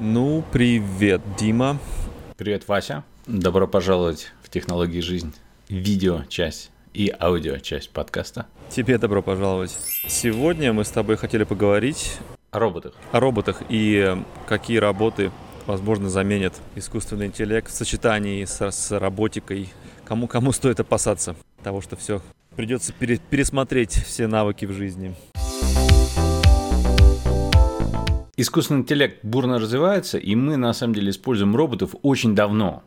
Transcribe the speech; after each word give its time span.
Ну, 0.00 0.42
привет, 0.50 1.20
Дима. 1.38 1.78
Привет, 2.38 2.66
Вася. 2.68 3.04
Добро 3.26 3.66
пожаловать 3.68 4.32
в 4.42 4.48
технологии 4.48 5.00
жизнь. 5.00 5.34
Видео 5.68 6.22
часть 6.28 6.70
и 6.94 7.12
аудио 7.20 7.58
часть 7.58 7.90
подкаста. 7.90 8.46
Тебе 8.70 8.96
добро 8.96 9.22
пожаловать. 9.22 9.76
Сегодня 10.08 10.72
мы 10.72 10.84
с 10.84 10.90
тобой 10.90 11.16
хотели 11.18 11.44
поговорить 11.44 12.16
О 12.50 12.58
роботах. 12.58 12.94
о 13.12 13.20
роботах 13.20 13.62
и 13.68 13.96
э, 13.96 14.16
какие 14.46 14.78
работы, 14.78 15.30
возможно, 15.66 16.08
заменят 16.08 16.54
искусственный 16.76 17.26
интеллект 17.26 17.70
в 17.70 17.74
сочетании 17.74 18.42
с, 18.46 18.58
с 18.70 18.98
роботикой. 18.98 19.68
Кому, 20.06 20.26
кому 20.26 20.52
стоит 20.52 20.80
опасаться 20.80 21.36
того, 21.62 21.82
что 21.82 21.96
все 21.96 22.22
придется 22.56 22.94
пере- 22.94 23.18
пересмотреть 23.18 23.92
все 23.92 24.26
навыки 24.26 24.64
в 24.64 24.72
жизни. 24.72 25.14
Искусственный 28.40 28.80
интеллект 28.80 29.18
бурно 29.22 29.58
развивается, 29.58 30.16
и 30.16 30.34
мы 30.34 30.56
на 30.56 30.72
самом 30.72 30.94
деле 30.94 31.10
используем 31.10 31.54
роботов 31.54 31.94
очень 32.00 32.34
давно. 32.34 32.82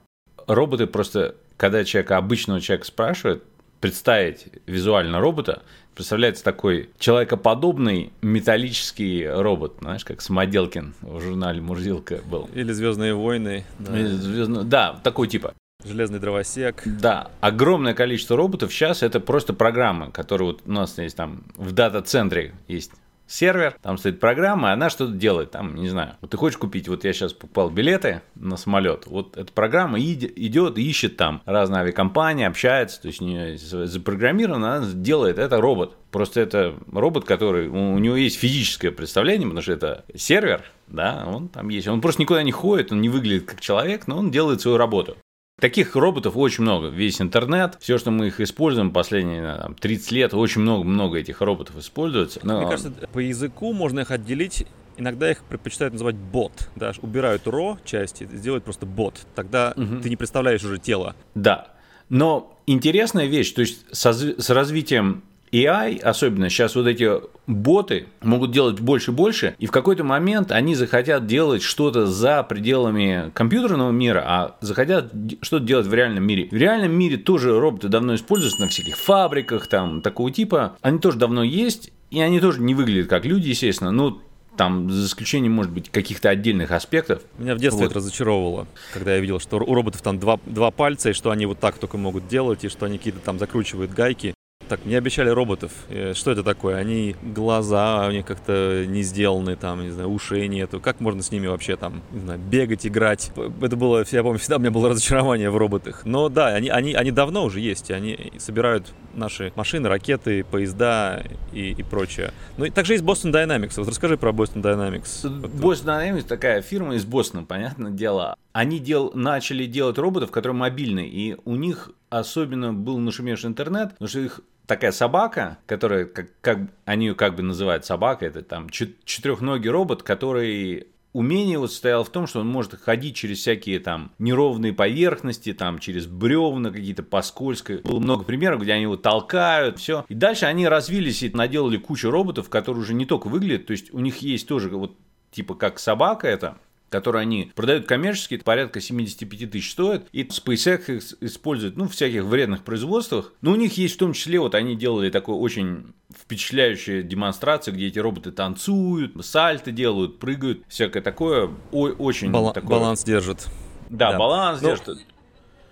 Роботы 0.48 0.88
просто, 0.88 1.36
когда 1.58 1.84
человека, 1.84 2.18
обычного 2.18 2.60
человека 2.60 2.88
спрашивают, 2.88 3.44
представить 3.80 4.48
визуально 4.66 5.20
робота, 5.20 5.62
представляется 5.94 6.44
такой 6.44 6.90
человекоподобный 6.98 8.12
металлический 8.24 9.28
робот, 9.28 9.76
знаешь, 9.82 10.04
как 10.04 10.22
Самоделкин 10.22 10.96
в 11.02 11.22
журнале 11.22 11.62
«Мурзилка» 11.62 12.22
был. 12.26 12.50
Или 12.56 12.72
Звездные 12.72 13.14
войны, 13.14 13.64
да, 13.78 13.92
Звездно- 13.96 14.64
Да, 14.64 15.00
такой 15.04 15.28
типа. 15.28 15.54
Железный 15.86 16.18
дровосек. 16.20 16.82
Да, 16.86 17.30
огромное 17.42 17.94
количество 17.94 18.36
роботов 18.38 18.74
сейчас 18.74 19.04
это 19.04 19.20
просто 19.20 19.54
программы, 19.54 20.10
которые 20.12 20.48
вот 20.48 20.62
у 20.66 20.72
нас 20.72 20.98
есть 20.98 21.16
там 21.16 21.44
в 21.58 21.74
дата-центре 21.74 22.54
есть 22.68 22.92
сервер, 23.28 23.76
там 23.82 23.98
стоит 23.98 24.20
программа, 24.20 24.70
и 24.70 24.74
она 24.74 24.90
что-то 24.90 25.14
делает, 25.14 25.52
там, 25.52 25.76
не 25.76 25.90
знаю. 25.90 26.16
Вот 26.22 26.32
ты 26.32 26.38
хочешь 26.38 26.58
купить, 26.58 26.88
вот 26.88 27.04
я 27.04 27.14
сейчас 27.14 27.34
покупал 27.34 27.70
билеты 27.70 28.22
на 28.36 28.58
самолет, 28.58 29.08
вот 29.08 29.38
эта 29.38 29.52
программа 29.52 30.00
идет 30.00 30.78
ищет 30.78 31.18
там 31.18 31.42
разные 31.46 31.82
авиакомпании, 31.82 32.46
общается, 32.46 33.02
то 33.02 33.08
есть 33.08 33.22
у 33.22 33.26
нее 33.26 33.58
запрограммировано, 33.58 34.78
она 34.78 34.88
делает, 34.94 35.38
это 35.38 35.60
робот. 35.62 35.96
Просто 36.12 36.42
это 36.42 36.76
робот, 36.92 37.26
который, 37.26 37.70
у 37.70 37.98
него 37.98 38.16
есть 38.16 38.38
физическое 38.38 38.92
представление, 38.92 39.48
потому 39.48 39.64
что 39.64 39.72
это 39.72 40.06
сервер, 40.16 40.64
да, 40.88 41.24
он 41.26 41.48
там 41.48 41.70
есть. 41.70 41.88
Он 41.88 42.02
просто 42.02 42.22
никуда 42.22 42.44
не 42.44 42.52
ходит, 42.52 42.92
он 42.92 43.02
не 43.02 43.10
выглядит 43.10 43.46
как 43.46 43.62
человек, 43.62 44.06
но 44.06 44.20
он 44.20 44.30
делает 44.30 44.62
свою 44.62 44.78
работу. 44.78 45.18
Таких 45.60 45.96
роботов 45.96 46.36
очень 46.36 46.64
много. 46.64 46.88
Весь 46.88 47.22
интернет, 47.22 47.78
все, 47.80 47.98
что 47.98 48.12
мы 48.12 48.28
их 48.28 48.40
используем 48.42 48.92
последние 48.92 49.56
там, 49.58 49.76
30 49.76 50.12
лет, 50.12 50.34
очень 50.34 50.62
много-много 50.62 51.18
этих 51.20 51.42
роботов 51.42 51.78
используется. 51.78 52.40
Но- 52.44 52.60
Мне 52.62 52.70
кажется, 52.70 52.92
по 53.12 53.20
языку 53.20 53.72
можно 53.72 54.02
их 54.02 54.12
отделить. 54.12 54.66
Иногда 54.98 55.32
их 55.32 55.44
предпочитают 55.44 55.94
называть 55.94 56.16
бот. 56.16 56.70
Да, 56.76 56.92
убирают 57.02 57.48
ро 57.48 57.78
части, 57.86 58.28
сделают 58.32 58.64
просто 58.64 58.86
бот. 58.86 59.26
Тогда 59.36 59.74
ты 59.74 60.10
не 60.10 60.16
представляешь 60.16 60.64
уже 60.64 60.78
тело. 60.80 61.16
Да. 61.36 61.70
Но 62.10 62.60
интересная 62.68 63.26
вещь, 63.28 63.54
то 63.54 63.62
есть 63.62 63.86
со 63.96 64.14
с 64.14 64.50
развитием 64.50 65.24
AI, 65.54 66.00
особенно 66.00 66.50
сейчас 66.50 66.76
вот 66.76 66.88
эти 66.88 67.10
боты 67.46 68.08
могут 68.22 68.52
делать 68.52 68.80
больше 68.80 69.12
и 69.12 69.14
больше, 69.14 69.56
и 69.60 69.68
в 69.68 69.72
какой-то 69.72 70.04
момент 70.04 70.52
они 70.52 70.76
захотят 70.76 71.28
делать 71.28 71.62
что-то 71.62 72.08
за 72.08 72.42
пределами 72.44 73.32
компьютерного 73.34 73.92
мира, 73.92 74.24
а 74.26 74.56
захотят 74.62 75.14
что-то 75.42 75.64
делать 75.64 75.86
в 75.86 75.94
реальном 75.94 76.26
мире. 76.26 76.48
В 76.50 76.56
реальном 76.56 76.94
мире 76.94 77.18
тоже 77.18 77.60
роботы 77.60 77.88
давно 77.88 78.16
используются 78.16 78.62
на 78.62 78.68
всяких 78.68 78.98
фабриках, 78.98 79.68
там, 79.68 80.02
такого 80.02 80.32
типа. 80.32 80.78
Они 80.82 81.00
тоже 81.00 81.18
давно 81.20 81.44
есть, 81.44 81.92
и 82.10 82.20
они 82.20 82.40
тоже 82.40 82.60
не 82.62 82.74
выглядят 82.74 83.08
как 83.08 83.26
люди, 83.26 83.50
естественно, 83.50 83.92
ну, 83.92 84.22
там, 84.58 84.90
за 84.92 85.08
исключением, 85.08 85.54
может 85.54 85.72
быть, 85.72 85.90
каких-то 85.90 86.30
отдельных 86.30 86.72
аспектов. 86.72 87.24
Меня 87.38 87.56
в 87.56 87.60
детстве 87.60 87.84
Вот. 87.84 87.92
это 87.92 88.00
разочаровывало, 88.00 88.68
когда 88.94 89.16
я 89.16 89.20
видел, 89.20 89.40
что 89.40 89.58
у 89.58 89.74
роботов 89.74 90.02
там 90.02 90.20
два, 90.20 90.40
два 90.46 90.72
пальца, 90.72 91.10
и 91.10 91.14
что 91.14 91.32
они 91.32 91.46
вот 91.46 91.60
так 91.60 91.78
только 91.78 91.98
могут 91.98 92.28
делать, 92.28 92.64
и 92.64 92.70
что 92.70 92.86
они 92.86 92.98
какие-то 92.98 93.20
там 93.20 93.40
закручивают 93.40 93.92
гайки. 93.92 94.34
Так, 94.70 94.86
мне 94.86 94.98
обещали 94.98 95.30
роботов. 95.30 95.72
Э, 95.90 96.14
Что 96.14 96.32
это 96.32 96.44
такое? 96.44 96.76
Они 96.78 97.16
глаза, 97.22 98.08
у 98.08 98.12
них 98.12 98.26
как-то 98.26 98.86
не 98.88 99.04
сделаны, 99.04 99.56
там, 99.56 99.82
не 99.84 99.90
знаю, 99.90 100.10
ушей 100.10 100.48
нету. 100.48 100.80
Как 100.80 101.00
можно 101.00 101.22
с 101.22 101.32
ними 101.32 101.48
вообще 101.48 101.76
там, 101.76 102.02
не 102.12 102.20
знаю, 102.22 102.40
бегать, 102.40 102.86
играть? 102.86 103.32
Это 103.62 103.76
было, 103.76 104.04
я 104.10 104.24
помню, 104.24 104.40
всегда 104.40 104.58
у 104.58 104.60
меня 104.60 104.72
было 104.72 104.90
разочарование 104.90 105.50
в 105.50 105.58
роботах. 105.58 106.06
Но 106.06 106.30
да, 106.30 106.48
они, 106.48 106.70
они, 106.70 106.94
они 106.94 107.12
давно 107.12 107.44
уже 107.46 107.60
есть, 107.60 107.92
они 107.92 108.34
собирают 108.38 108.94
наши 109.14 109.52
машины, 109.56 109.90
ракеты, 109.90 110.44
поезда 110.44 111.24
и, 111.52 111.72
и 111.72 111.84
прочее. 111.84 112.32
Ну 112.58 112.66
и 112.66 112.70
также 112.70 112.94
есть 112.94 113.04
Boston 113.04 113.32
Dynamics. 113.32 113.74
Вот 113.78 113.88
расскажи 113.88 114.18
про 114.18 114.32
Boston 114.32 114.62
Dynamics. 114.62 115.24
Boston 115.24 115.86
Dynamics 115.86 116.28
такая 116.28 116.62
фирма 116.62 116.96
из 116.96 117.06
Бостона, 117.06 117.44
понятное 117.44 117.92
дело. 117.92 118.36
Они 118.54 118.80
дел, 118.80 119.12
начали 119.14 119.66
делать 119.66 119.98
роботов, 119.98 120.32
которые 120.32 120.58
мобильные, 120.58 121.10
и 121.10 121.38
у 121.44 121.56
них 121.56 121.92
особенно 122.10 122.74
был 122.74 123.00
нашумевший 123.00 123.50
интернет, 123.50 123.92
потому 123.92 124.08
что 124.08 124.20
их 124.20 124.42
такая 124.68 124.92
собака, 124.92 125.58
которая, 125.66 126.06
как, 126.06 126.28
как 126.40 126.60
они 126.86 127.08
ее 127.08 127.16
как 127.16 127.36
бы 127.36 127.44
называют 127.44 127.86
собака, 127.86 128.26
это 128.26 128.44
там 128.44 128.70
чет- 128.70 129.04
четырехногий 129.06 129.70
робот, 129.70 130.04
который 130.04 130.88
Умение 131.14 131.54
его 131.54 131.68
состояло 131.68 132.04
в 132.04 132.10
том, 132.10 132.26
что 132.26 132.40
он 132.40 132.48
может 132.48 132.74
ходить 132.74 133.16
через 133.16 133.38
всякие 133.38 133.80
там 133.80 134.12
неровные 134.18 134.74
поверхности, 134.74 135.54
там 135.54 135.78
через 135.78 136.08
бревна 136.08 136.72
какие-то 136.72 137.04
по 137.04 137.22
скользкой. 137.22 137.82
Было 137.84 138.00
много 138.00 138.24
примеров, 138.24 138.62
где 138.62 138.74
они 138.74 138.84
его 138.84 138.98
толкают, 138.98 139.78
все. 139.78 140.06
И 140.10 140.16
дальше 140.16 140.48
они 140.48 140.68
развились 140.68 141.22
и 141.22 141.30
наделали 141.30 141.78
кучу 141.78 142.10
роботов, 142.10 142.50
которые 142.50 142.82
уже 142.82 142.96
не 142.96 143.06
только 143.06 143.28
выглядят, 143.28 143.68
то 143.68 143.72
есть 143.74 143.94
у 143.94 144.00
них 144.00 144.18
есть 144.18 144.48
тоже 144.48 144.70
вот 144.70 144.98
типа 145.30 145.54
как 145.54 145.78
собака 145.78 146.28
это, 146.28 146.58
которые 146.94 147.24
они 147.24 147.52
продают 147.56 147.88
коммерчески, 147.88 148.36
это 148.36 148.44
порядка 148.44 148.80
75 148.80 149.50
тысяч 149.50 149.72
стоит, 149.72 150.04
и 150.12 150.24
SpaceX 150.26 150.98
их 150.98 151.04
использует, 151.22 151.76
ну, 151.76 151.88
в 151.88 151.92
всяких 151.92 152.24
вредных 152.24 152.64
производствах. 152.64 153.34
Но 153.42 153.52
у 153.52 153.56
них 153.56 153.80
есть 153.80 153.96
в 153.96 153.98
том 153.98 154.14
числе, 154.14 154.40
вот 154.40 154.54
они 154.54 154.76
делали 154.76 155.10
такой 155.10 155.36
очень 155.36 155.96
впечатляющая 156.16 157.02
демонстрация, 157.02 157.74
где 157.74 157.88
эти 157.88 157.98
роботы 157.98 158.32
танцуют, 158.32 159.14
сальто 159.26 159.72
делают, 159.72 160.20
прыгают, 160.20 160.62
всякое 160.68 161.02
такое, 161.02 161.50
Ой, 161.72 161.94
очень 161.94 162.30
бала- 162.32 162.54
такое... 162.54 162.70
баланс 162.70 163.04
держит. 163.04 163.48
Да, 163.90 164.12
да. 164.12 164.20
баланс 164.20 164.62
Ну, 164.62 164.68
держит. 164.70 165.00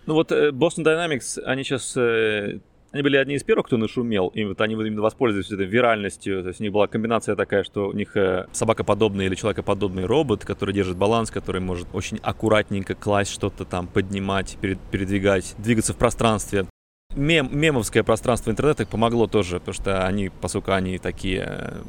Ну 0.08 0.16
вот 0.16 0.32
э, 0.32 0.50
Boston 0.50 0.84
Dynamics, 0.84 1.40
они 1.44 1.64
сейчас, 1.64 1.94
они 2.92 3.04
были 3.04 3.18
одни 3.18 3.36
из 3.36 3.44
первых, 3.44 3.68
кто 3.68 3.78
нашумел, 3.78 4.28
и 4.30 4.44
вот 4.44 4.60
они 4.62 4.74
именно 4.74 5.02
воспользовались 5.02 5.52
этой 5.52 5.66
виральностью, 5.66 6.42
то 6.42 6.50
есть 6.50 6.60
у 6.60 6.64
них 6.64 6.74
была 6.74 6.88
комбинация 6.88 7.36
такая, 7.36 7.64
что 7.64 7.88
у 7.88 7.94
них 7.94 8.18
э, 8.18 8.48
собакоподобный 8.52 9.26
или 9.26 9.36
человекоподобный 9.36 10.06
робот, 10.06 10.44
который 10.46 10.74
держит 10.74 10.98
баланс, 10.98 11.32
который 11.32 11.62
может 11.62 11.88
очень 11.94 12.20
аккуратненько 12.22 12.94
класть 12.96 13.32
что-то 13.32 13.64
там, 13.64 13.88
поднимать, 13.88 14.58
перед- 14.60 14.80
передвигать, 14.92 15.56
двигаться 15.58 15.94
в 15.94 15.98
пространстве. 15.98 16.66
Мем, 17.16 17.50
мемовское 17.52 18.04
пространство 18.04 18.52
интернета 18.52 18.86
помогло 18.86 19.28
тоже, 19.28 19.60
потому 19.60 19.74
что 19.74 20.06
они, 20.06 20.30
поскольку 20.30 20.72
они 20.72 20.98
такие, 20.98 21.46
э, 21.48 21.82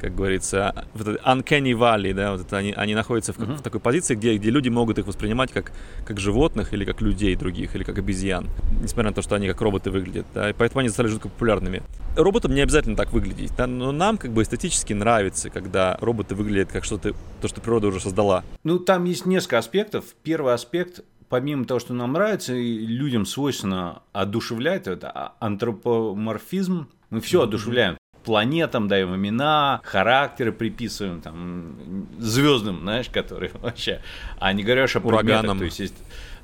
как 0.00 0.14
говорится, 0.14 0.86
вот 0.94 1.06
uncanny 1.24 1.72
valley, 1.72 2.12
да, 2.14 2.32
вот 2.32 2.42
это 2.42 2.56
они, 2.58 2.72
они 2.72 2.94
находятся 2.94 3.32
в, 3.32 3.36
как- 3.36 3.48
Мгм. 3.48 3.56
в 3.58 3.62
такой 3.62 3.80
позиции, 3.80 4.14
где, 4.14 4.36
где 4.36 4.50
люди 4.50 4.68
могут 4.68 4.98
их 4.98 5.06
воспринимать 5.06 5.52
как, 5.52 5.72
как 6.06 6.20
животных 6.20 6.72
или 6.74 6.84
как 6.84 7.00
людей 7.00 7.34
других, 7.36 7.74
или 7.74 7.84
как 7.84 7.98
обезьян, 7.98 8.48
несмотря 8.82 9.10
на 9.10 9.14
то, 9.14 9.22
что 9.22 9.34
они 9.34 9.48
как 9.48 9.60
роботы 9.60 9.90
выглядят, 9.90 10.26
да, 10.34 10.50
и 10.50 10.52
поэтому 10.52 10.80
они 10.80 10.88
стали 10.88 11.08
жутко 11.08 11.28
популярными. 11.28 11.82
Роботам 12.16 12.54
не 12.54 12.60
обязательно 12.60 12.96
так 12.96 13.12
выглядеть, 13.12 13.52
да, 13.56 13.66
но 13.66 13.90
нам 13.92 14.18
как 14.18 14.30
бы 14.32 14.42
эстетически 14.42 14.92
нравится, 14.92 15.50
когда 15.50 15.96
роботы 16.00 16.34
выглядят 16.34 16.70
как 16.72 16.84
что-то, 16.84 17.14
то, 17.40 17.48
что 17.48 17.60
природа 17.60 17.88
уже 17.88 18.00
создала. 18.00 18.44
Ну, 18.62 18.78
там 18.78 19.04
есть 19.04 19.26
несколько 19.26 19.58
аспектов. 19.58 20.04
Первый 20.22 20.54
аспект, 20.54 21.00
помимо 21.28 21.64
того, 21.64 21.80
что 21.80 21.92
нам 21.94 22.12
нравится, 22.12 22.54
и 22.54 22.78
людям 22.86 23.26
свойственно 23.26 24.02
одушевлять, 24.12 24.86
это 24.86 25.10
а- 25.10 25.32
антропоморфизм. 25.40 26.88
Мы 27.10 27.20
все 27.20 27.42
одушевляем. 27.42 27.96
Планетам 28.24 28.88
даем 28.88 29.14
имена, 29.14 29.80
характеры 29.84 30.52
приписываем, 30.52 31.20
там, 31.20 32.08
звездным, 32.18 32.80
знаешь, 32.80 33.08
которые 33.10 33.52
вообще, 33.60 34.00
а 34.38 34.52
не 34.52 34.62
говоришь 34.64 34.96
о 34.96 35.00
предметах. 35.00 35.24
Ураганам. 35.28 35.58
То 35.58 35.64
есть, 35.64 35.78
есть- 35.80 35.94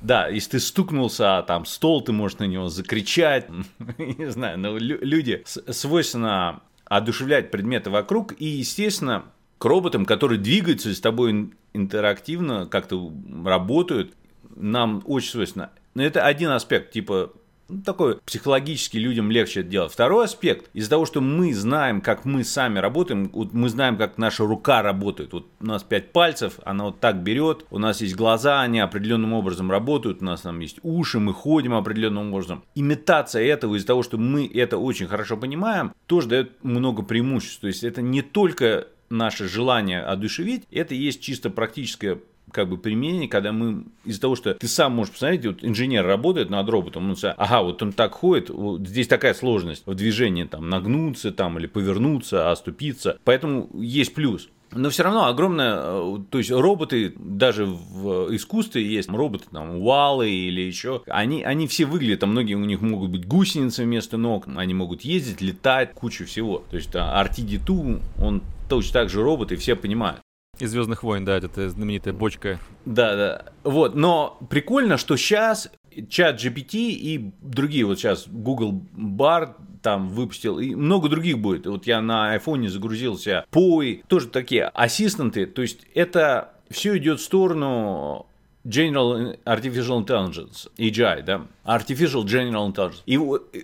да, 0.03 0.29
если 0.29 0.53
ты 0.53 0.61
стукнулся, 0.61 1.39
а 1.39 1.43
там 1.43 1.67
стол, 1.67 2.01
ты 2.03 2.13
можешь 2.13 2.39
на 2.39 2.45
него 2.45 2.69
закричать, 2.69 3.49
не 3.99 4.31
знаю, 4.31 4.59
но 4.59 4.79
лю- 4.79 4.99
люди 5.03 5.43
свойственно 5.45 6.61
одушевлять 6.87 7.51
предметы 7.51 7.91
вокруг, 7.91 8.35
и, 8.39 8.47
естественно, 8.47 9.25
к 9.59 9.65
роботам, 9.65 10.07
которые 10.07 10.39
двигаются 10.39 10.95
с 10.95 11.01
тобой 11.01 11.31
ин- 11.33 11.55
интерактивно, 11.75 12.67
как-то 12.67 13.13
работают, 13.45 14.15
нам 14.57 15.03
очень 15.05 15.31
свойственно. 15.31 15.71
Но 15.95 16.03
это 16.03 16.25
один 16.25 16.51
аспект, 16.51 16.93
типа, 16.93 17.33
ну, 17.71 17.83
такой 17.83 18.17
психологически 18.27 18.97
людям 18.97 19.31
легче 19.31 19.61
это 19.61 19.69
делать. 19.69 19.93
Второй 19.93 20.25
аспект, 20.25 20.69
из-за 20.75 20.91
того, 20.91 21.07
что 21.07 21.21
мы 21.21 21.55
знаем, 21.55 22.01
как 22.01 22.25
мы 22.25 22.45
сами 22.45 22.79
работаем, 22.79 23.31
вот 23.33 23.53
мы 23.53 23.69
знаем, 23.69 23.97
как 23.97 24.19
наша 24.19 24.45
рука 24.45 24.83
работает. 24.83 25.33
Вот 25.33 25.47
у 25.61 25.67
нас 25.67 25.83
пять 25.83 26.13
пальцев, 26.13 26.59
она 26.65 26.85
вот 26.85 27.01
так 27.01 27.23
берет, 27.23 27.65
у 27.71 27.79
нас 27.79 28.01
есть 28.01 28.17
глаза, 28.17 28.61
они 28.61 28.81
определенным 28.81 29.33
образом 29.33 29.71
работают, 29.71 30.23
у 30.23 30.25
нас 30.25 30.43
там 30.43 30.61
есть 30.61 30.79
уши, 30.83 31.19
мы 31.19 31.33
ходим 31.33 31.75
определенным 31.75 32.33
образом. 32.33 32.65
Имитация 32.75 33.45
этого 33.45 33.77
из-за 33.77 33.87
того, 33.87 34.03
что 34.03 34.19
мы 34.19 34.47
это 34.47 34.79
очень 34.79 35.07
хорошо 35.07 35.37
понимаем, 35.37 35.93
тоже 36.07 36.29
дает 36.29 36.65
много 36.65 37.03
преимуществ. 37.03 37.61
То 37.61 37.69
есть 37.69 37.85
это 37.85 38.03
не 38.03 38.23
только 38.23 38.89
наше 39.11 39.49
желание 39.49 40.03
одушевить, 40.03 40.65
это 40.71 40.95
есть 40.95 41.21
чисто 41.21 41.51
практическое 41.51 42.21
как 42.53 42.69
бы 42.69 42.79
применение, 42.79 43.29
когда 43.29 43.53
мы 43.53 43.85
из-за 44.05 44.21
того, 44.21 44.37
что 44.37 44.55
ты 44.55 44.69
сам 44.69 44.93
можешь 44.93 45.13
посмотреть, 45.13 45.47
вот 45.47 45.65
инженер 45.65 46.07
работает 46.07 46.51
над 46.51 46.69
роботом, 46.69 47.09
он 47.09 47.17
сказать, 47.17 47.37
ага, 47.39 47.63
вот 47.63 47.83
он 47.83 47.93
так 47.93 48.13
ходит, 48.13 48.51
вот 48.51 48.87
здесь 48.87 49.09
такая 49.09 49.35
сложность 49.35 49.83
в 49.87 49.95
движении, 49.95 50.45
там, 50.45 50.69
нагнуться 50.69 51.33
там 51.33 51.59
или 51.59 51.67
повернуться, 51.67 52.51
оступиться, 52.51 53.19
поэтому 53.25 53.69
есть 53.75 54.15
плюс. 54.15 54.49
Но 54.73 54.89
все 54.91 55.03
равно 55.03 55.27
огромное, 55.27 55.81
э, 55.83 56.19
то 56.31 56.39
есть 56.39 56.51
роботы, 56.51 57.13
даже 57.17 57.67
в 57.67 58.35
искусстве 58.35 58.87
есть 58.87 59.09
роботы, 59.09 59.47
там, 59.51 59.81
валы 59.81 60.31
или 60.31 60.61
еще, 60.61 61.03
они, 61.09 61.43
они 61.43 61.67
все 61.67 61.87
выглядят, 61.87 62.21
там 62.21 62.31
многие 62.31 62.55
у 62.55 62.65
них 62.65 62.81
могут 62.81 63.11
быть 63.11 63.27
гусеницы 63.27 63.83
вместо 63.83 64.17
ног, 64.17 64.47
они 64.47 64.75
могут 64.75 65.03
ездить, 65.03 65.41
летать, 65.41 65.93
кучу 65.93 66.25
всего. 66.25 66.63
То 66.71 66.77
есть 66.77 66.95
RTD2, 66.95 68.03
он 68.23 68.43
точно 68.69 68.93
так 68.93 69.11
же 69.11 69.23
робот, 69.23 69.51
и 69.51 69.57
все 69.57 69.75
понимают. 69.75 70.21
Из 70.61 70.71
Звездных 70.71 71.03
войн, 71.03 71.25
да, 71.25 71.39
это 71.39 71.71
знаменитая 71.71 72.13
бочка. 72.13 72.61
Да, 72.85 73.17
да. 73.17 73.45
Вот, 73.65 73.95
но 73.95 74.39
прикольно, 74.51 74.99
что 74.99 75.17
сейчас 75.17 75.71
чат 76.09 76.43
GPT 76.43 76.91
и 76.91 77.33
другие, 77.41 77.85
вот 77.85 77.99
сейчас 77.99 78.27
Google 78.29 78.83
Bar 78.95 79.55
там 79.83 80.09
выпустил, 80.11 80.59
и 80.59 80.75
много 80.75 81.09
других 81.09 81.39
будет. 81.39 81.67
Вот 81.67 81.87
я 81.87 82.01
на 82.01 82.33
айфоне 82.33 82.69
загрузился, 82.69 83.45
POI, 83.51 84.05
тоже 84.07 84.29
такие 84.29 84.65
ассистенты, 84.65 85.47
то 85.47 85.63
есть 85.63 85.87
это 85.95 86.53
все 86.69 86.97
идет 86.99 87.21
в 87.21 87.23
сторону 87.23 88.27
General 88.65 89.39
Artificial 89.45 90.05
Intelligence, 90.05 90.71
AGI, 90.77 91.23
да, 91.23 91.47
Artificial 91.65 92.25
General 92.25 92.71
Intelligence. 92.71 93.03
И, 93.07 93.19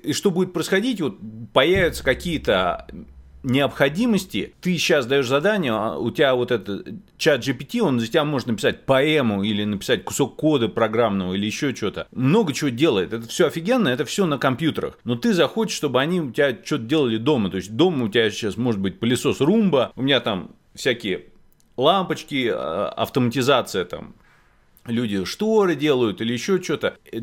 и 0.08 0.12
что 0.12 0.30
будет 0.30 0.52
происходить, 0.52 1.00
вот 1.00 1.18
появятся 1.52 2.02
какие-то 2.02 2.86
необходимости, 3.46 4.54
ты 4.60 4.76
сейчас 4.76 5.06
даешь 5.06 5.28
задание, 5.28 5.72
а 5.72 5.96
у 5.96 6.10
тебя 6.10 6.34
вот 6.34 6.50
этот 6.50 6.88
чат 7.16 7.46
GPT, 7.46 7.80
он 7.80 8.00
за 8.00 8.08
тебя 8.08 8.24
может 8.24 8.48
написать 8.48 8.84
поэму 8.84 9.44
или 9.44 9.64
написать 9.64 10.04
кусок 10.04 10.36
кода 10.36 10.68
программного 10.68 11.34
или 11.34 11.46
еще 11.46 11.74
что-то. 11.74 12.08
Много 12.10 12.52
чего 12.52 12.70
делает. 12.70 13.12
Это 13.12 13.28
все 13.28 13.46
офигенно, 13.46 13.88
это 13.88 14.04
все 14.04 14.26
на 14.26 14.36
компьютерах. 14.36 14.98
Но 15.04 15.14
ты 15.14 15.32
захочешь, 15.32 15.76
чтобы 15.76 16.00
они 16.00 16.20
у 16.20 16.32
тебя 16.32 16.56
что-то 16.64 16.84
делали 16.84 17.16
дома. 17.18 17.48
То 17.50 17.56
есть 17.58 17.74
дома 17.74 18.06
у 18.06 18.08
тебя 18.08 18.30
сейчас 18.30 18.56
может 18.56 18.80
быть 18.80 18.98
пылесос 18.98 19.40
Румба, 19.40 19.92
у 19.94 20.02
меня 20.02 20.20
там 20.20 20.50
всякие 20.74 21.26
лампочки, 21.76 22.50
а, 22.52 22.88
автоматизация 22.96 23.84
там, 23.84 24.16
люди 24.86 25.24
шторы 25.24 25.74
делают 25.74 26.20
или 26.20 26.32
еще 26.32 26.62
что-то, 26.62 26.96
э, 27.12 27.20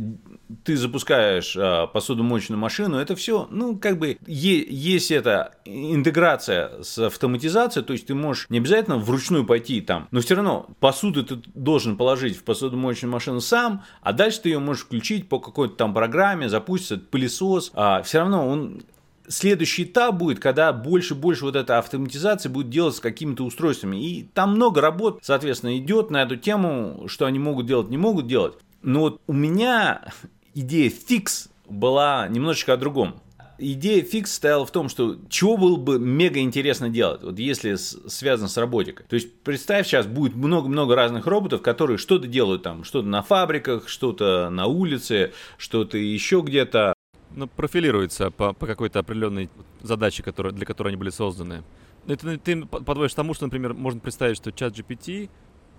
ты 0.64 0.78
запускаешь 0.78 1.56
а, 1.58 1.88
посудомоечную 1.88 2.60
машину, 2.60 2.98
это 2.98 3.16
все, 3.16 3.48
ну, 3.50 3.78
как 3.78 3.98
бы, 3.98 4.18
е- 4.28 4.66
есть 4.70 5.12
эта 5.12 5.56
интеграция 5.66 6.84
с 6.84 6.98
автоматизацией, 7.00 7.86
то 7.86 7.94
есть 7.94 8.08
ты 8.08 8.16
можешь 8.16 8.48
не 8.50 8.60
обязательно 8.60 8.98
вручную 8.98 9.46
пойти 9.46 9.82
там, 9.82 10.08
но 10.12 10.22
все 10.22 10.36
равно 10.36 10.68
посуду 10.80 11.24
ты 11.24 11.42
должен 11.54 11.98
положить 11.98 12.38
в 12.38 12.44
посудомоечную 12.44 13.12
машину 13.12 13.42
сам, 13.42 13.84
а 14.02 14.14
дальше 14.14 14.42
ты 14.42 14.50
ее 14.50 14.60
можешь 14.60 14.84
включить 14.84 15.28
по 15.30 15.40
какой-то 15.40 15.76
там 15.76 15.94
программе, 15.94 16.50
запустится 16.50 16.98
пылесос, 16.98 17.72
а 17.74 18.02
все 18.04 18.20
равно 18.20 18.48
он 18.48 18.84
следующий 19.28 19.84
этап 19.84 20.16
будет, 20.16 20.40
когда 20.40 20.74
больше 20.74 21.14
и 21.14 21.18
больше 21.18 21.46
вот 21.46 21.56
эта 21.56 21.78
автоматизация 21.78 22.50
будет 22.50 22.70
делать 22.70 22.96
с 22.96 23.00
какими-то 23.00 23.44
устройствами. 23.44 23.98
И 23.98 24.24
там 24.34 24.56
много 24.56 24.82
работ, 24.82 25.20
соответственно, 25.22 25.78
идет 25.78 26.12
на 26.12 26.24
эту 26.24 26.36
тему, 26.36 27.06
что 27.08 27.26
они 27.26 27.40
могут 27.40 27.66
делать, 27.66 27.90
не 27.90 27.98
могут 27.98 28.28
делать. 28.28 28.56
Но 28.82 29.02
вот 29.02 29.22
у 29.28 29.34
меня 29.34 30.06
идея 30.54 30.90
фикс 30.90 31.50
была 31.70 32.28
немножечко 32.28 32.74
о 32.74 32.78
другом. 32.78 33.16
Идея 33.60 34.04
фикс 34.04 34.34
стояла 34.34 34.66
в 34.66 34.72
том, 34.72 34.90
что 34.90 35.18
чего 35.30 35.58
было 35.58 35.78
бы 35.78 36.00
мега 36.00 36.40
интересно 36.40 36.90
делать, 36.90 37.22
вот 37.24 37.38
если 37.38 37.76
связано 37.76 38.50
с 38.50 38.58
роботикой. 38.58 39.06
То 39.08 39.14
есть 39.14 39.42
представь, 39.42 39.88
сейчас 39.88 40.08
будет 40.08 40.36
много-много 40.36 40.96
разных 40.96 41.28
роботов, 41.28 41.62
которые 41.62 41.98
что-то 41.98 42.28
делают 42.28 42.64
там, 42.64 42.84
что-то 42.84 43.08
на 43.08 43.22
фабриках, 43.22 43.88
что-то 43.88 44.50
на 44.50 44.66
улице, 44.66 45.34
что-то 45.58 45.98
еще 45.98 46.42
где-то 46.42 46.94
ну, 47.36 47.48
профилируется 47.48 48.32
по, 48.32 48.54
по 48.54 48.68
какой-то 48.68 49.00
определенной 49.00 49.50
задаче, 49.82 50.24
которая, 50.24 50.54
для 50.54 50.66
которой 50.66 50.90
они 50.90 50.98
были 50.98 51.10
созданы. 51.10 51.64
Это 52.08 52.38
ты 52.38 52.66
подводишь 52.66 53.14
тому, 53.14 53.34
что, 53.34 53.46
например, 53.46 53.74
можно 53.74 54.00
представить, 54.00 54.38
что 54.38 54.52
чат 54.52 54.78
GPT 54.78 55.30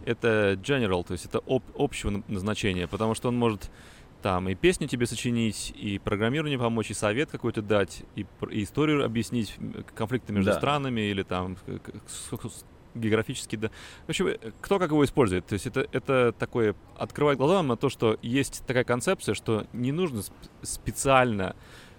это 0.05 0.59
general, 0.63 1.05
то 1.05 1.13
есть 1.13 1.27
это 1.27 1.41
об, 1.47 1.63
общего 1.77 2.23
назначения, 2.29 2.87
потому 2.87 3.15
что 3.15 3.29
он 3.29 3.37
может 3.37 3.71
там 4.23 4.49
и 4.49 4.55
песню 4.55 4.89
тебе 4.89 5.07
сочинить, 5.07 5.73
и 5.77 5.99
программирование 5.99 6.59
помочь, 6.59 6.91
и 6.91 6.95
совет 6.95 7.31
какой-то 7.31 7.61
дать, 7.61 8.05
и, 8.17 8.27
и 8.51 8.63
историю 8.63 9.05
объяснить, 9.05 9.55
конфликты 9.95 10.33
между 10.33 10.51
да. 10.51 10.57
странами 10.57 11.03
или 11.03 11.23
там 11.23 11.59
географически, 12.95 13.57
да. 13.57 13.71
В 14.07 14.11
общем, 14.11 14.29
э, 14.29 14.39
кто 14.61 14.79
как 14.79 14.91
его 14.91 15.05
использует. 15.05 15.47
То 15.47 15.55
есть 15.55 15.67
это, 15.67 15.87
это 15.93 16.33
такое 16.39 16.75
открывает 16.97 17.39
глаза 17.39 17.63
на 17.63 17.77
то, 17.77 17.89
что 17.89 18.19
есть 18.23 18.65
такая 18.67 18.85
концепция, 18.85 19.35
что 19.35 19.67
не 19.73 19.93
нужно 19.93 20.23
специально 20.63 21.57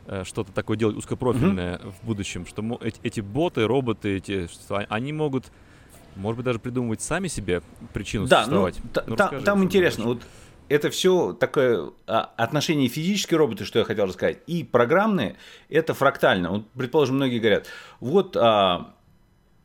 э, 0.07 0.23
что-то 0.23 0.51
такое 0.51 0.77
делать 0.77 0.95
узкопрофильное 0.95 1.77
mm-hmm. 1.77 1.93
в 2.01 2.05
будущем, 2.05 2.45
что 2.45 2.79
эти, 2.81 2.99
эти 3.03 3.21
боты, 3.21 3.65
роботы, 3.67 4.17
эти, 4.17 4.47
они 4.89 5.13
могут, 5.13 5.45
может 6.15 6.37
быть, 6.37 6.45
даже 6.45 6.59
придумывать 6.59 7.01
сами 7.01 7.27
себе 7.27 7.61
причину 7.93 8.27
да, 8.27 8.43
существовать. 8.43 8.79
Ну, 8.83 9.01
ну, 9.07 9.15
та, 9.15 9.29
там 9.41 9.63
интересно, 9.63 10.05
вот 10.05 10.21
это 10.69 10.89
все 10.89 11.33
такое 11.33 11.91
а, 12.07 12.31
отношение 12.37 12.89
физические 12.89 13.37
роботы, 13.37 13.65
что 13.65 13.79
я 13.79 13.85
хотел 13.85 14.05
рассказать, 14.05 14.39
и 14.47 14.63
программные, 14.63 15.35
это 15.69 15.93
фрактально. 15.93 16.49
Вот, 16.51 16.69
предположим, 16.71 17.15
многие 17.15 17.39
говорят, 17.39 17.67
вот 17.99 18.35
а, 18.37 18.93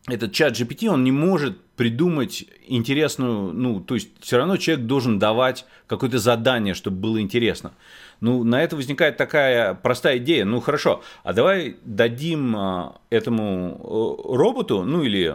этот 0.06 0.32
чат 0.32 0.58
GPT, 0.58 0.88
он 0.88 1.04
не 1.04 1.12
может 1.12 1.60
придумать 1.76 2.44
интересную, 2.66 3.52
ну, 3.52 3.80
то 3.80 3.94
есть 3.94 4.08
все 4.20 4.38
равно 4.38 4.56
человек 4.56 4.86
должен 4.86 5.18
давать 5.18 5.64
какое-то 5.86 6.18
задание, 6.18 6.74
чтобы 6.74 6.98
было 6.98 7.20
интересно. 7.20 7.72
Ну, 8.20 8.44
на 8.44 8.62
это 8.62 8.76
возникает 8.76 9.16
такая 9.16 9.72
простая 9.74 10.18
идея. 10.18 10.44
Ну, 10.44 10.60
хорошо, 10.60 11.02
а 11.24 11.32
давай 11.32 11.76
дадим 11.84 12.54
а, 12.54 13.00
этому 13.08 13.80
э, 13.82 14.36
роботу, 14.36 14.82
ну, 14.82 15.02
или 15.02 15.34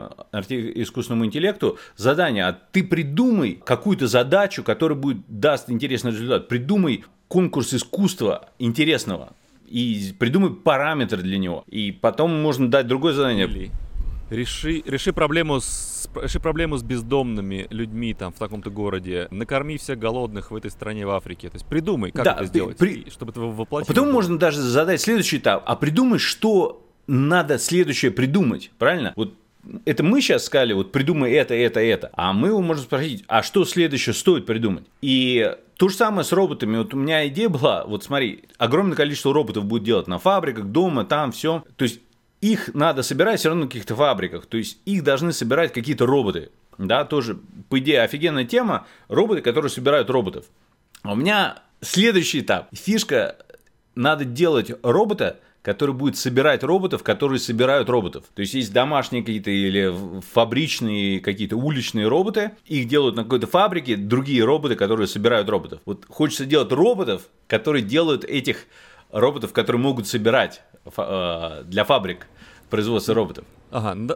искусственному 0.79 1.25
интеллекту 1.25 1.79
задание, 1.97 2.45
а 2.45 2.53
ты 2.53 2.83
придумай 2.83 3.59
какую-то 3.63 4.07
задачу, 4.07 4.63
которая 4.63 4.97
будет, 4.97 5.17
даст 5.27 5.71
интересный 5.71 6.11
результат. 6.11 6.47
Придумай 6.47 7.05
конкурс 7.27 7.73
искусства 7.73 8.49
интересного 8.59 9.33
и 9.67 10.13
придумай 10.19 10.51
параметры 10.51 11.23
для 11.23 11.39
него. 11.39 11.63
И 11.67 11.91
потом 11.91 12.39
можно 12.39 12.69
дать 12.69 12.85
другое 12.85 13.13
задание. 13.13 13.47
Или 13.47 13.71
Реши, 14.29 14.81
реши, 14.85 15.13
проблему 15.13 15.59
с, 15.59 16.09
реши 16.15 16.39
проблему 16.39 16.77
с 16.77 16.83
бездомными 16.83 17.67
людьми 17.69 18.13
там 18.13 18.33
в 18.33 18.37
таком-то 18.37 18.69
городе. 18.69 19.27
Накорми 19.31 19.77
всех 19.77 19.99
голодных 19.99 20.51
в 20.51 20.55
этой 20.55 20.71
стране 20.71 21.05
в 21.05 21.11
Африке. 21.11 21.49
То 21.49 21.55
есть 21.55 21.65
придумай, 21.65 22.11
как 22.11 22.25
да, 22.25 22.33
это 22.33 22.45
сделать, 22.45 22.77
при... 22.77 23.09
чтобы 23.09 23.31
это 23.31 23.41
воплотить. 23.41 23.89
А 23.89 23.93
потом 23.93 24.11
можно 24.11 24.39
даже 24.39 24.61
задать 24.61 25.01
следующий 25.01 25.37
этап. 25.37 25.63
А 25.65 25.75
придумай, 25.75 26.19
что 26.19 26.85
надо 27.07 27.59
следующее 27.59 28.11
придумать. 28.11 28.71
Правильно? 28.77 29.13
Вот 29.15 29.33
это 29.85 30.03
мы 30.03 30.21
сейчас 30.21 30.45
сказали, 30.45 30.73
вот 30.73 30.91
придумай 30.91 31.31
это, 31.31 31.53
это, 31.53 31.79
это. 31.79 32.11
А 32.13 32.33
мы 32.33 32.49
его 32.49 32.61
можем 32.61 32.83
спросить, 32.83 33.23
а 33.27 33.43
что 33.43 33.65
следующее 33.65 34.13
стоит 34.13 34.45
придумать? 34.45 34.85
И 35.01 35.55
то 35.77 35.89
же 35.89 35.95
самое 35.95 36.23
с 36.23 36.31
роботами. 36.31 36.77
Вот 36.77 36.93
у 36.93 36.97
меня 36.97 37.27
идея 37.27 37.49
была, 37.49 37.85
вот 37.85 38.03
смотри, 38.03 38.43
огромное 38.57 38.95
количество 38.95 39.33
роботов 39.33 39.65
будет 39.65 39.83
делать 39.83 40.07
на 40.07 40.19
фабриках, 40.19 40.65
дома, 40.65 41.03
там, 41.03 41.31
все. 41.31 41.63
То 41.75 41.83
есть 41.83 41.99
их 42.51 42.73
надо 42.73 43.03
собирать 43.03 43.39
все 43.39 43.49
равно 43.49 43.63
на 43.63 43.67
каких-то 43.67 43.95
фабриках. 43.95 44.45
То 44.45 44.57
есть 44.57 44.79
их 44.85 45.03
должны 45.03 45.33
собирать 45.33 45.73
какие-то 45.73 46.05
роботы. 46.05 46.51
Да, 46.77 47.05
тоже, 47.05 47.39
по 47.69 47.79
идее, 47.79 48.01
офигенная 48.01 48.45
тема. 48.45 48.85
Роботы, 49.07 49.41
которые 49.41 49.71
собирают 49.71 50.09
роботов. 50.09 50.45
А 51.01 51.13
у 51.13 51.15
меня 51.15 51.59
следующий 51.81 52.41
этап. 52.41 52.67
Фишка, 52.73 53.37
надо 53.95 54.25
делать 54.25 54.71
робота, 54.83 55.39
который 55.61 55.95
будет 55.95 56.17
собирать 56.17 56.63
роботов, 56.63 57.01
которые 57.01 57.39
собирают 57.39 57.89
роботов. 57.89 58.25
То 58.35 58.41
есть 58.41 58.53
есть 58.53 58.71
домашние 58.71 59.23
какие-то 59.23 59.49
или 59.49 59.91
фабричные 60.33 61.21
какие-то 61.21 61.57
уличные 61.57 62.07
роботы, 62.07 62.51
их 62.65 62.87
делают 62.87 63.15
на 63.15 63.23
какой-то 63.23 63.47
фабрике, 63.47 63.95
другие 63.95 64.43
роботы, 64.43 64.75
которые 64.75 65.07
собирают 65.07 65.49
роботов. 65.49 65.79
Вот 65.85 66.05
хочется 66.07 66.45
делать 66.45 66.71
роботов, 66.71 67.23
которые 67.47 67.81
делают 67.81 68.23
этих 68.23 68.67
роботов, 69.11 69.53
которые 69.53 69.81
могут 69.81 70.07
собирать 70.07 70.61
э, 70.97 71.63
для 71.65 71.83
фабрик 71.83 72.27
производства 72.69 73.13
роботов. 73.13 73.45
Ага, 73.71 73.95
ну, 73.95 74.07
да. 74.07 74.15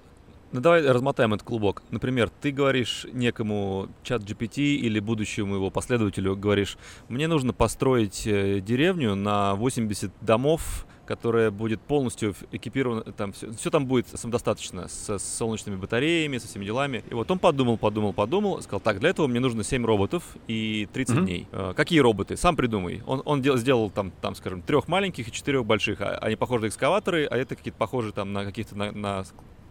Ну 0.51 0.61
давай 0.61 0.81
размотаем 0.81 1.33
этот 1.35 1.47
клубок. 1.47 1.83
Например, 1.91 2.31
ты 2.41 2.51
говоришь 2.51 3.05
некому 3.13 3.87
чат 4.01 4.23
GPT 4.23 4.77
или 4.77 4.99
будущему 4.99 5.55
его 5.55 5.69
последователю, 5.69 6.35
говоришь, 6.35 6.77
мне 7.07 7.27
нужно 7.27 7.53
построить 7.53 8.25
э, 8.25 8.59
деревню 8.59 9.13
на 9.13 9.53
80 9.53 10.11
домов 10.21 10.87
которая 11.09 11.49
будет 11.49 11.81
полностью 11.81 12.35
экипирована, 12.51 13.01
там 13.01 13.31
все, 13.31 13.51
все 13.53 13.71
там 13.71 13.87
будет 13.87 14.07
самодостаточно, 14.09 14.87
с, 14.87 15.17
с 15.17 15.37
солнечными 15.37 15.75
батареями, 15.75 16.37
со 16.37 16.47
всеми 16.47 16.65
делами. 16.65 17.03
И 17.09 17.15
вот 17.15 17.31
он 17.31 17.39
подумал, 17.39 17.79
подумал, 17.79 18.13
подумал, 18.13 18.61
сказал, 18.61 18.79
так, 18.79 18.99
для 18.99 19.09
этого 19.09 19.25
мне 19.25 19.39
нужно 19.39 19.63
7 19.63 19.83
роботов 19.83 20.23
и 20.47 20.87
30 20.93 21.15
mm-hmm. 21.15 21.21
дней. 21.23 21.47
Э, 21.51 21.73
какие 21.75 21.97
роботы? 21.97 22.37
Сам 22.37 22.55
придумай. 22.55 23.01
Он, 23.07 23.23
он 23.25 23.41
дел, 23.41 23.57
сделал 23.57 23.89
там, 23.89 24.11
там, 24.21 24.35
скажем, 24.35 24.61
трех 24.61 24.87
маленьких 24.87 25.27
и 25.27 25.31
четырех 25.31 25.65
больших. 25.65 25.99
А, 26.01 26.19
они 26.19 26.35
похожи 26.35 26.65
на 26.65 26.67
экскаваторы, 26.67 27.25
а 27.25 27.35
это 27.35 27.55
какие-то 27.55 27.79
похожи 27.79 28.11
там 28.11 28.31
на 28.31 28.45
каких-то 28.45 28.77
на, 28.77 28.91
на 28.91 29.25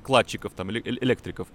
кладчиков, 0.09 0.55
там, 0.57 0.71
электриков. 0.71 1.49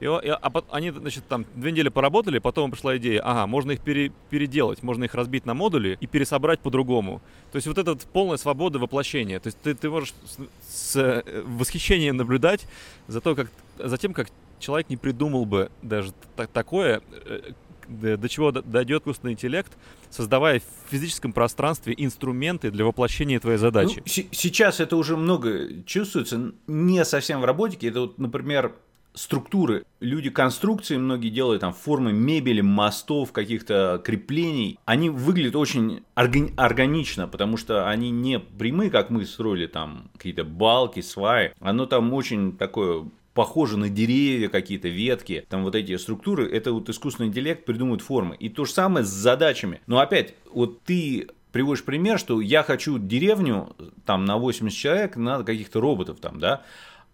И, 0.00 0.04
и, 0.04 0.08
а, 0.08 0.64
они, 0.72 0.90
значит, 0.90 1.28
там 1.28 1.46
две 1.54 1.70
недели 1.70 1.90
поработали, 1.90 2.40
потом 2.40 2.72
пришла 2.72 2.96
идея, 2.96 3.22
ага, 3.24 3.46
можно 3.46 3.70
их 3.70 3.80
пере, 3.82 4.10
переделать, 4.30 4.82
можно 4.82 5.04
их 5.04 5.14
разбить 5.14 5.46
на 5.46 5.54
модули 5.54 5.96
и 6.00 6.08
пересобрать 6.08 6.58
по-другому. 6.58 7.22
То 7.52 7.56
есть 7.56 7.68
вот 7.68 7.78
эта 7.78 7.92
вот 7.92 8.02
полная 8.12 8.36
свобода 8.36 8.80
воплощения. 8.80 9.38
То 9.38 9.46
есть 9.46 9.58
ты, 9.62 9.76
ты 9.76 9.88
можешь 9.88 10.12
с, 10.26 10.92
с 10.92 10.96
э, 10.96 11.42
восхищением 11.46 12.16
наблюдать 12.16 12.66
за, 13.06 13.20
то, 13.20 13.36
как, 13.36 13.52
за 13.78 13.96
тем, 13.96 14.12
как 14.12 14.28
человек 14.58 14.90
не 14.90 14.96
придумал 14.96 15.46
бы 15.46 15.70
даже 15.80 16.12
так, 16.34 16.50
такое, 16.50 17.02
э, 17.12 17.52
до 17.90 18.28
чего 18.28 18.52
дойдет 18.52 19.02
искусственный 19.02 19.32
интеллект, 19.32 19.72
создавая 20.08 20.60
в 20.60 20.90
физическом 20.90 21.32
пространстве 21.32 21.94
инструменты 21.96 22.70
для 22.70 22.84
воплощения 22.84 23.40
твоей 23.40 23.58
задачи. 23.58 23.96
Ну, 23.98 24.02
сейчас 24.06 24.80
это 24.80 24.96
уже 24.96 25.16
много 25.16 25.82
чувствуется, 25.84 26.52
не 26.66 27.04
совсем 27.04 27.40
в 27.40 27.44
роботике. 27.44 27.88
Это 27.88 28.02
вот, 28.02 28.18
например, 28.18 28.74
структуры. 29.14 29.84
Люди 30.00 30.30
конструкции 30.30 30.96
многие 30.96 31.30
делают 31.30 31.60
там 31.60 31.72
формы 31.72 32.12
мебели, 32.12 32.60
мостов, 32.60 33.32
каких-то 33.32 34.00
креплений. 34.04 34.78
Они 34.84 35.10
выглядят 35.10 35.56
очень 35.56 36.02
органи- 36.16 36.54
органично, 36.56 37.26
потому 37.26 37.56
что 37.56 37.88
они 37.88 38.10
не 38.10 38.38
прямые, 38.38 38.90
как 38.90 39.10
мы 39.10 39.26
строили 39.26 39.66
там 39.66 40.10
какие-то 40.16 40.44
балки, 40.44 41.00
сваи. 41.00 41.52
Оно 41.60 41.86
там 41.86 42.12
очень 42.12 42.56
такое 42.56 43.08
похоже 43.34 43.76
на 43.78 43.88
деревья 43.88 44.48
какие-то, 44.48 44.88
ветки, 44.88 45.44
там 45.48 45.62
вот 45.62 45.74
эти 45.74 45.96
структуры, 45.96 46.48
это 46.50 46.72
вот 46.72 46.88
искусственный 46.88 47.28
интеллект 47.28 47.64
придумывает 47.64 48.02
формы. 48.02 48.36
И 48.36 48.48
то 48.48 48.64
же 48.64 48.72
самое 48.72 49.04
с 49.04 49.08
задачами. 49.08 49.80
Но 49.86 49.98
опять, 49.98 50.34
вот 50.52 50.82
ты 50.82 51.28
приводишь 51.52 51.84
пример, 51.84 52.18
что 52.18 52.40
я 52.40 52.62
хочу 52.62 52.98
деревню 52.98 53.74
там 54.04 54.24
на 54.24 54.36
80 54.36 54.76
человек, 54.76 55.16
на 55.16 55.42
каких-то 55.42 55.80
роботов 55.80 56.18
там, 56.20 56.40
да, 56.40 56.62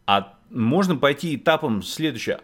а 0.07 0.35
можно 0.51 0.97
пойти 0.97 1.35
этапом 1.37 1.83
следующее. 1.83 2.41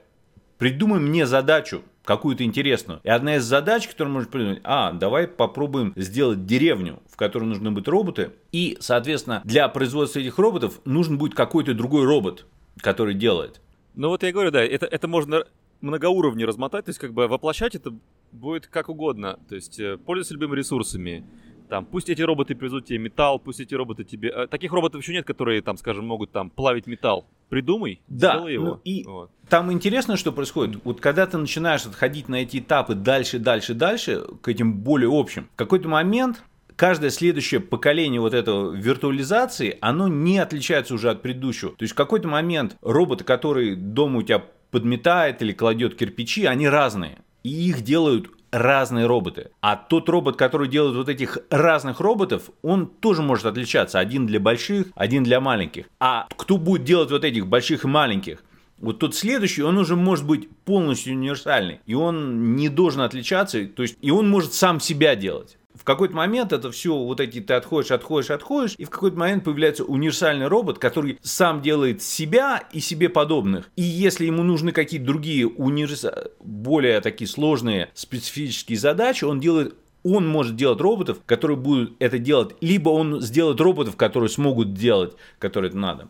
Придумай 0.59 1.01
мне 1.01 1.27
задачу, 1.27 1.83
какую-то 2.05 2.45
интересную. 2.45 3.01
И 3.05 3.09
одна 3.09 3.37
из 3.37 3.45
задач, 3.45 3.87
которую 3.87 4.15
можно 4.15 4.31
придумать, 4.31 4.61
а, 4.65 4.93
давай 4.93 5.29
попробуем 5.29 5.93
сделать 5.97 6.47
деревню, 6.47 7.01
в 7.11 7.17
которой 7.17 7.45
нужны 7.45 7.71
быть 7.71 7.89
роботы. 7.89 8.33
И, 8.51 8.77
соответственно, 8.81 9.41
для 9.45 9.69
производства 9.69 10.19
этих 10.19 10.39
роботов 10.39 10.81
нужен 10.85 11.19
будет 11.19 11.35
какой-то 11.35 11.75
другой 11.75 12.05
робот, 12.05 12.47
который 12.81 13.15
делает. 13.15 13.61
Ну 13.95 14.09
вот 14.09 14.23
я 14.23 14.33
говорю, 14.33 14.51
да, 14.51 14.63
это, 14.63 14.87
это 14.87 15.09
можно 15.09 15.45
многоуровневый 15.81 16.49
размотать, 16.49 16.87
то 16.87 16.91
есть 16.91 16.99
как 16.99 17.13
бы 17.13 17.29
воплощать 17.29 17.75
это 17.75 17.93
будет 18.31 18.67
как 18.67 18.89
угодно, 18.89 19.39
то 19.49 19.55
есть 19.55 19.79
э, 19.81 19.99
пользуйся 19.99 20.35
любыми 20.35 20.57
ресурсами, 20.57 21.25
там, 21.73 21.87
пусть 21.87 22.11
эти 22.11 22.21
роботы 22.21 22.55
привезут 22.55 22.85
тебе 22.85 22.99
металл, 22.99 23.39
пусть 23.39 23.59
эти 23.59 23.75
роботы 23.75 24.05
тебе... 24.05 24.29
Э, 24.29 24.47
таких 24.47 24.73
роботов 24.73 25.01
еще 25.01 25.15
нет, 25.15 25.27
которые, 25.27 25.63
там, 25.63 25.79
скажем, 25.79 26.07
могут 26.07 26.31
там 26.31 26.51
плавить 26.51 26.87
металл. 26.87 27.27
Придумай, 27.49 28.03
да, 28.09 28.35
сделай 28.35 28.53
его. 28.53 28.67
Ну, 28.67 28.81
и 28.85 29.05
вот. 29.05 29.31
там 29.49 29.73
интересно, 29.73 30.19
что 30.19 30.33
происходит. 30.33 30.83
Вот 30.85 31.01
когда 31.01 31.27
ты 31.27 31.39
начинаешь 31.39 31.87
отходить 31.87 32.29
на 32.29 32.43
эти 32.43 32.59
этапы 32.59 32.95
дальше, 32.95 33.39
дальше, 33.39 33.73
дальше, 33.73 34.23
к 34.43 34.49
этим 34.49 34.81
более 34.81 35.09
общим, 35.11 35.49
в 35.55 35.57
какой-то 35.57 35.89
момент 35.89 36.45
каждое 36.77 37.11
следующее 37.11 37.61
поколение 37.61 38.21
вот 38.21 38.35
этого 38.35 38.73
виртуализации, 38.73 39.79
оно 39.81 40.09
не 40.09 40.39
отличается 40.39 40.95
уже 40.95 41.11
от 41.11 41.23
предыдущего. 41.23 41.73
То 41.73 41.83
есть 41.83 41.93
в 41.93 41.97
какой-то 41.97 42.29
момент 42.29 42.77
роботы, 42.83 43.25
которые 43.25 43.77
дома 43.77 44.19
у 44.19 44.23
тебя 44.23 44.45
подметает 44.71 45.43
или 45.43 45.53
кладет 45.53 45.95
кирпичи, 45.95 46.47
они 46.47 46.69
разные. 46.69 47.19
И 47.43 47.69
их 47.69 47.83
делают 47.83 48.31
разные 48.53 49.07
роботы. 49.07 49.51
А 49.61 49.77
тот 49.77 50.09
робот, 50.09 50.37
который 50.37 50.69
делает 50.69 50.97
вот 50.97 51.09
этих 51.09 51.39
разных 51.51 52.01
роботов, 52.01 52.51
он 52.63 52.87
тоже 52.87 53.23
может 53.23 53.47
отличаться. 53.47 53.99
Один 53.99 54.27
для 54.27 54.39
больших, 54.39 54.89
один 54.95 55.25
для 55.25 55.41
маленьких. 55.41 55.87
А 55.99 56.29
кто 56.37 56.59
будет 56.59 56.85
делать 56.85 57.11
вот 57.11 57.25
этих 57.25 57.47
больших 57.47 57.85
и 57.85 57.89
маленьких? 57.89 58.45
Вот 58.79 58.99
тот 58.99 59.15
следующий, 59.15 59.63
он 59.63 59.79
уже 59.79 59.97
может 59.97 60.27
быть 60.27 60.51
полностью 60.65 61.15
универсальный. 61.15 61.81
И 61.87 61.95
он 61.95 62.57
не 62.57 62.69
должен 62.69 63.03
отличаться. 63.03 63.65
То 63.67 63.83
есть, 63.83 63.97
и 64.01 64.11
он 64.11 64.29
может 64.29 64.55
сам 64.55 64.81
себя 64.81 65.15
делать 65.15 65.57
в 65.83 65.85
какой-то 65.85 66.15
момент 66.15 66.53
это 66.53 66.71
все, 66.71 66.97
вот 66.97 67.19
эти 67.19 67.41
ты 67.41 67.55
отходишь, 67.55 67.91
отходишь, 67.91 68.31
отходишь, 68.31 68.77
и 68.79 68.85
в 68.85 68.91
какой-то 68.91 69.19
момент 69.19 69.43
появляется 69.43 69.83
универсальный 69.83 70.47
робот, 70.47 70.79
который 70.79 71.19
сам 71.23 71.61
делает 71.61 72.05
себя 72.05 72.63
и 72.73 72.79
себе 72.79 73.09
подобных. 73.09 73.69
И 73.75 73.83
если 73.83 74.27
ему 74.27 74.45
нужны 74.45 74.71
какие-то 74.71 75.07
другие 75.07 75.49
универс... 75.49 76.07
более 76.39 77.01
такие 77.01 77.27
сложные 77.27 77.91
специфические 77.95 78.79
задачи, 78.79 79.25
он 79.25 79.41
делает 79.41 79.75
он 80.05 80.29
может 80.29 80.55
делать 80.55 80.81
роботов, 80.81 81.19
которые 81.27 81.57
будут 81.57 81.95
это 81.99 82.19
делать, 82.19 82.55
либо 82.61 82.91
он 82.91 83.21
сделает 83.21 83.61
роботов, 83.61 83.97
которые 83.97 84.31
смогут 84.31 84.75
делать, 84.75 85.15
которые 85.39 85.71
это 85.71 85.79
надо. 85.79 86.09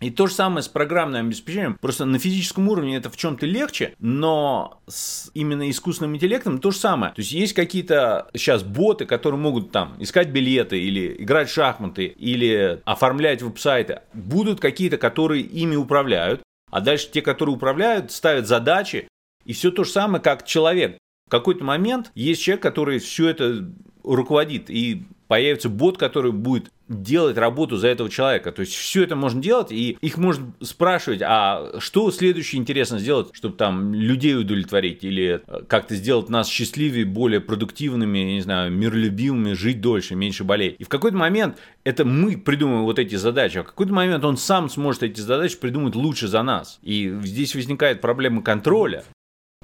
И 0.00 0.10
то 0.10 0.26
же 0.26 0.34
самое 0.34 0.62
с 0.62 0.68
программным 0.68 1.26
обеспечением. 1.26 1.78
Просто 1.80 2.04
на 2.04 2.18
физическом 2.18 2.68
уровне 2.68 2.96
это 2.96 3.10
в 3.10 3.16
чем-то 3.16 3.46
легче, 3.46 3.94
но 3.98 4.80
с 4.86 5.30
именно 5.34 5.70
искусственным 5.70 6.16
интеллектом 6.16 6.58
то 6.58 6.70
же 6.70 6.78
самое. 6.78 7.12
То 7.14 7.20
есть 7.20 7.32
есть 7.32 7.52
какие-то 7.54 8.28
сейчас 8.34 8.62
боты, 8.62 9.06
которые 9.06 9.40
могут 9.40 9.70
там 9.72 9.94
искать 9.98 10.28
билеты 10.28 10.78
или 10.78 11.16
играть 11.18 11.48
в 11.48 11.54
шахматы 11.54 12.06
или 12.06 12.80
оформлять 12.84 13.42
веб-сайты. 13.42 14.00
Будут 14.12 14.60
какие-то, 14.60 14.98
которые 14.98 15.42
ими 15.42 15.76
управляют, 15.76 16.42
а 16.70 16.80
дальше 16.80 17.08
те, 17.10 17.22
которые 17.22 17.54
управляют, 17.54 18.10
ставят 18.10 18.46
задачи. 18.46 19.08
И 19.44 19.52
все 19.52 19.70
то 19.70 19.84
же 19.84 19.90
самое, 19.90 20.22
как 20.22 20.44
человек. 20.44 20.98
В 21.26 21.30
какой-то 21.30 21.64
момент 21.64 22.10
есть 22.14 22.42
человек, 22.42 22.62
который 22.62 22.98
все 22.98 23.28
это 23.28 23.70
руководит. 24.02 24.70
И 24.70 25.04
появится 25.28 25.68
бот, 25.68 25.98
который 25.98 26.32
будет 26.32 26.70
делать 26.88 27.38
работу 27.38 27.76
за 27.76 27.88
этого 27.88 28.10
человека. 28.10 28.52
То 28.52 28.60
есть 28.60 28.74
все 28.74 29.02
это 29.02 29.16
можно 29.16 29.40
делать, 29.40 29.72
и 29.72 29.96
их 30.00 30.18
можно 30.18 30.52
спрашивать, 30.60 31.22
а 31.22 31.78
что 31.78 32.10
следующее 32.10 32.60
интересно 32.60 32.98
сделать, 32.98 33.28
чтобы 33.32 33.56
там 33.56 33.94
людей 33.94 34.36
удовлетворить, 34.36 35.02
или 35.02 35.40
э, 35.46 35.62
как-то 35.66 35.94
сделать 35.94 36.28
нас 36.28 36.46
счастливее, 36.48 37.06
более 37.06 37.40
продуктивными, 37.40 38.18
не 38.18 38.40
знаю, 38.42 38.70
миролюбивыми, 38.70 39.54
жить 39.54 39.80
дольше, 39.80 40.14
меньше 40.14 40.44
болеть. 40.44 40.76
И 40.78 40.84
в 40.84 40.88
какой-то 40.88 41.16
момент 41.16 41.56
это 41.84 42.04
мы 42.04 42.36
придумываем 42.36 42.84
вот 42.84 42.98
эти 42.98 43.14
задачи, 43.14 43.58
а 43.58 43.62
в 43.62 43.66
какой-то 43.66 43.92
момент 43.92 44.24
он 44.24 44.36
сам 44.36 44.68
сможет 44.68 45.04
эти 45.04 45.20
задачи 45.20 45.58
придумать 45.58 45.94
лучше 45.94 46.28
за 46.28 46.42
нас. 46.42 46.78
И 46.82 47.18
здесь 47.22 47.54
возникает 47.54 48.00
проблема 48.02 48.42
контроля. 48.42 49.04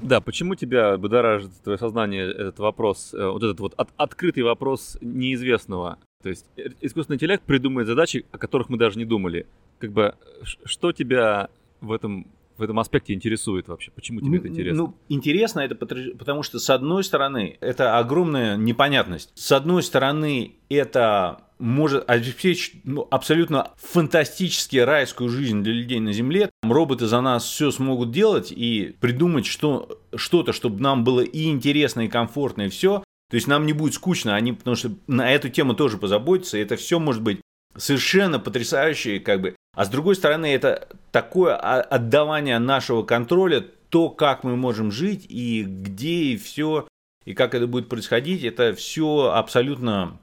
Да, 0.03 0.21
почему 0.21 0.55
тебя 0.55 0.97
будоражит 0.97 1.51
твое 1.63 1.79
сознание 1.79 2.31
этот 2.31 2.59
вопрос, 2.59 3.15
э, 3.15 3.27
вот 3.29 3.43
этот 3.43 3.61
вот 3.61 3.75
от, 3.77 3.91
открытый 3.97 4.43
вопрос 4.43 4.97
неизвестного? 5.01 5.99
То 6.23 6.29
есть 6.29 6.47
э, 6.57 6.69
искусственный 6.81 7.17
интеллект 7.17 7.43
придумывает 7.45 7.87
задачи, 7.87 8.25
о 8.33 8.39
которых 8.39 8.69
мы 8.69 8.79
даже 8.79 8.99
не 8.99 9.05
думали. 9.05 9.47
Как 9.79 9.93
бы, 9.93 10.15
что 10.43 10.93
тебя 10.93 11.49
в 11.81 11.93
этом 11.93 12.27
в 12.61 12.63
этом 12.63 12.79
аспекте 12.79 13.15
интересует 13.15 13.69
вообще? 13.69 13.91
Почему 13.91 14.21
тебе 14.21 14.33
ну, 14.33 14.37
это 14.37 14.49
интересно? 14.49 14.83
Ну, 14.83 14.95
интересно 15.09 15.61
это 15.61 15.75
потому, 15.75 16.43
что, 16.43 16.59
с 16.59 16.69
одной 16.69 17.03
стороны, 17.05 17.57
это 17.61 17.99
огромная 17.99 18.59
непонятность. 18.59 19.33
С 19.35 19.51
одной 19.53 19.83
стороны, 19.83 20.57
это 20.69 21.41
может 21.61 22.09
обеспечить 22.09 22.81
ну, 22.85 23.07
абсолютно 23.11 23.71
фантастически 23.77 24.79
райскую 24.79 25.31
жизнь 25.31 25.63
для 25.63 25.73
людей 25.73 26.01
на 26.01 26.13
Земле. 26.13 26.51
Роботы 26.63 27.07
за 27.07 27.21
нас 27.21 27.45
все 27.45 27.71
смогут 27.71 28.11
делать 28.11 28.51
и 28.51 28.97
придумать 29.01 29.47
что, 29.47 30.01
что-то, 30.15 30.53
чтобы 30.53 30.81
нам 30.81 31.05
было 31.05 31.21
и 31.21 31.45
интересно, 31.49 32.01
и 32.01 32.09
комфортно, 32.09 32.63
и 32.63 32.69
все. 32.69 33.05
То 33.31 33.37
есть 33.37 33.47
нам 33.47 33.67
не 33.67 33.73
будет 33.73 33.95
скучно, 33.95 34.35
они, 34.35 34.53
потому 34.53 34.75
что 34.75 34.91
на 35.07 35.31
эту 35.31 35.49
тему 35.49 35.75
тоже 35.75 35.99
позаботятся, 35.99 36.59
и 36.59 36.63
это 36.63 36.77
все 36.77 36.99
может 36.99 37.23
быть 37.23 37.41
совершенно 37.77 38.41
потрясающее, 38.41 39.21
как 39.21 39.41
бы. 39.41 39.55
А 39.77 39.85
с 39.85 39.89
другой 39.89 40.17
стороны, 40.17 40.47
это 40.47 40.89
такое 41.13 41.55
отдавание 41.55 42.59
нашего 42.59 43.05
контроля, 43.05 43.65
то, 43.89 44.09
как 44.09 44.43
мы 44.43 44.57
можем 44.57 44.91
жить, 44.91 45.27
и 45.29 45.63
где, 45.63 46.33
и 46.33 46.37
все, 46.37 46.89
и 47.25 47.35
как 47.35 47.55
это 47.55 47.67
будет 47.67 47.89
происходить, 47.89 48.43
это 48.43 48.75
все 48.75 49.33
абсолютно 49.35 50.19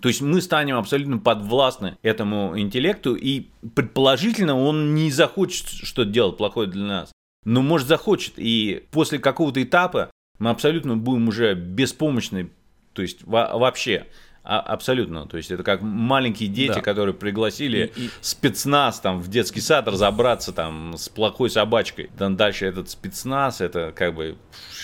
то 0.00 0.08
есть 0.08 0.20
мы 0.20 0.40
станем 0.40 0.76
абсолютно 0.76 1.18
подвластны 1.18 1.98
этому 2.02 2.58
интеллекту, 2.58 3.14
и 3.14 3.48
предположительно 3.74 4.58
он 4.58 4.94
не 4.94 5.10
захочет 5.10 5.68
что-то 5.68 6.10
делать 6.10 6.36
плохое 6.36 6.68
для 6.68 6.84
нас. 6.84 7.12
Но 7.44 7.62
может 7.62 7.88
захочет, 7.88 8.34
и 8.36 8.84
после 8.90 9.18
какого-то 9.18 9.62
этапа 9.62 10.10
мы 10.38 10.50
абсолютно 10.50 10.96
будем 10.96 11.28
уже 11.28 11.54
беспомощны, 11.54 12.50
то 12.92 13.02
есть 13.02 13.20
вообще. 13.24 14.06
А, 14.48 14.60
абсолютно. 14.60 15.26
То 15.26 15.36
есть 15.36 15.50
это 15.50 15.64
как 15.64 15.82
маленькие 15.82 16.48
дети, 16.48 16.74
да. 16.74 16.80
которые 16.80 17.14
пригласили 17.14 17.92
и, 17.96 18.04
и... 18.04 18.10
спецназ 18.20 19.00
там 19.00 19.20
в 19.20 19.28
детский 19.28 19.60
сад 19.60 19.88
разобраться 19.88 20.52
там 20.52 20.94
с 20.96 21.08
плохой 21.08 21.50
собачкой. 21.50 22.10
Там 22.16 22.36
дальше 22.36 22.66
этот 22.66 22.88
спецназ, 22.88 23.60
это 23.60 23.92
как 23.94 24.14
бы 24.14 24.36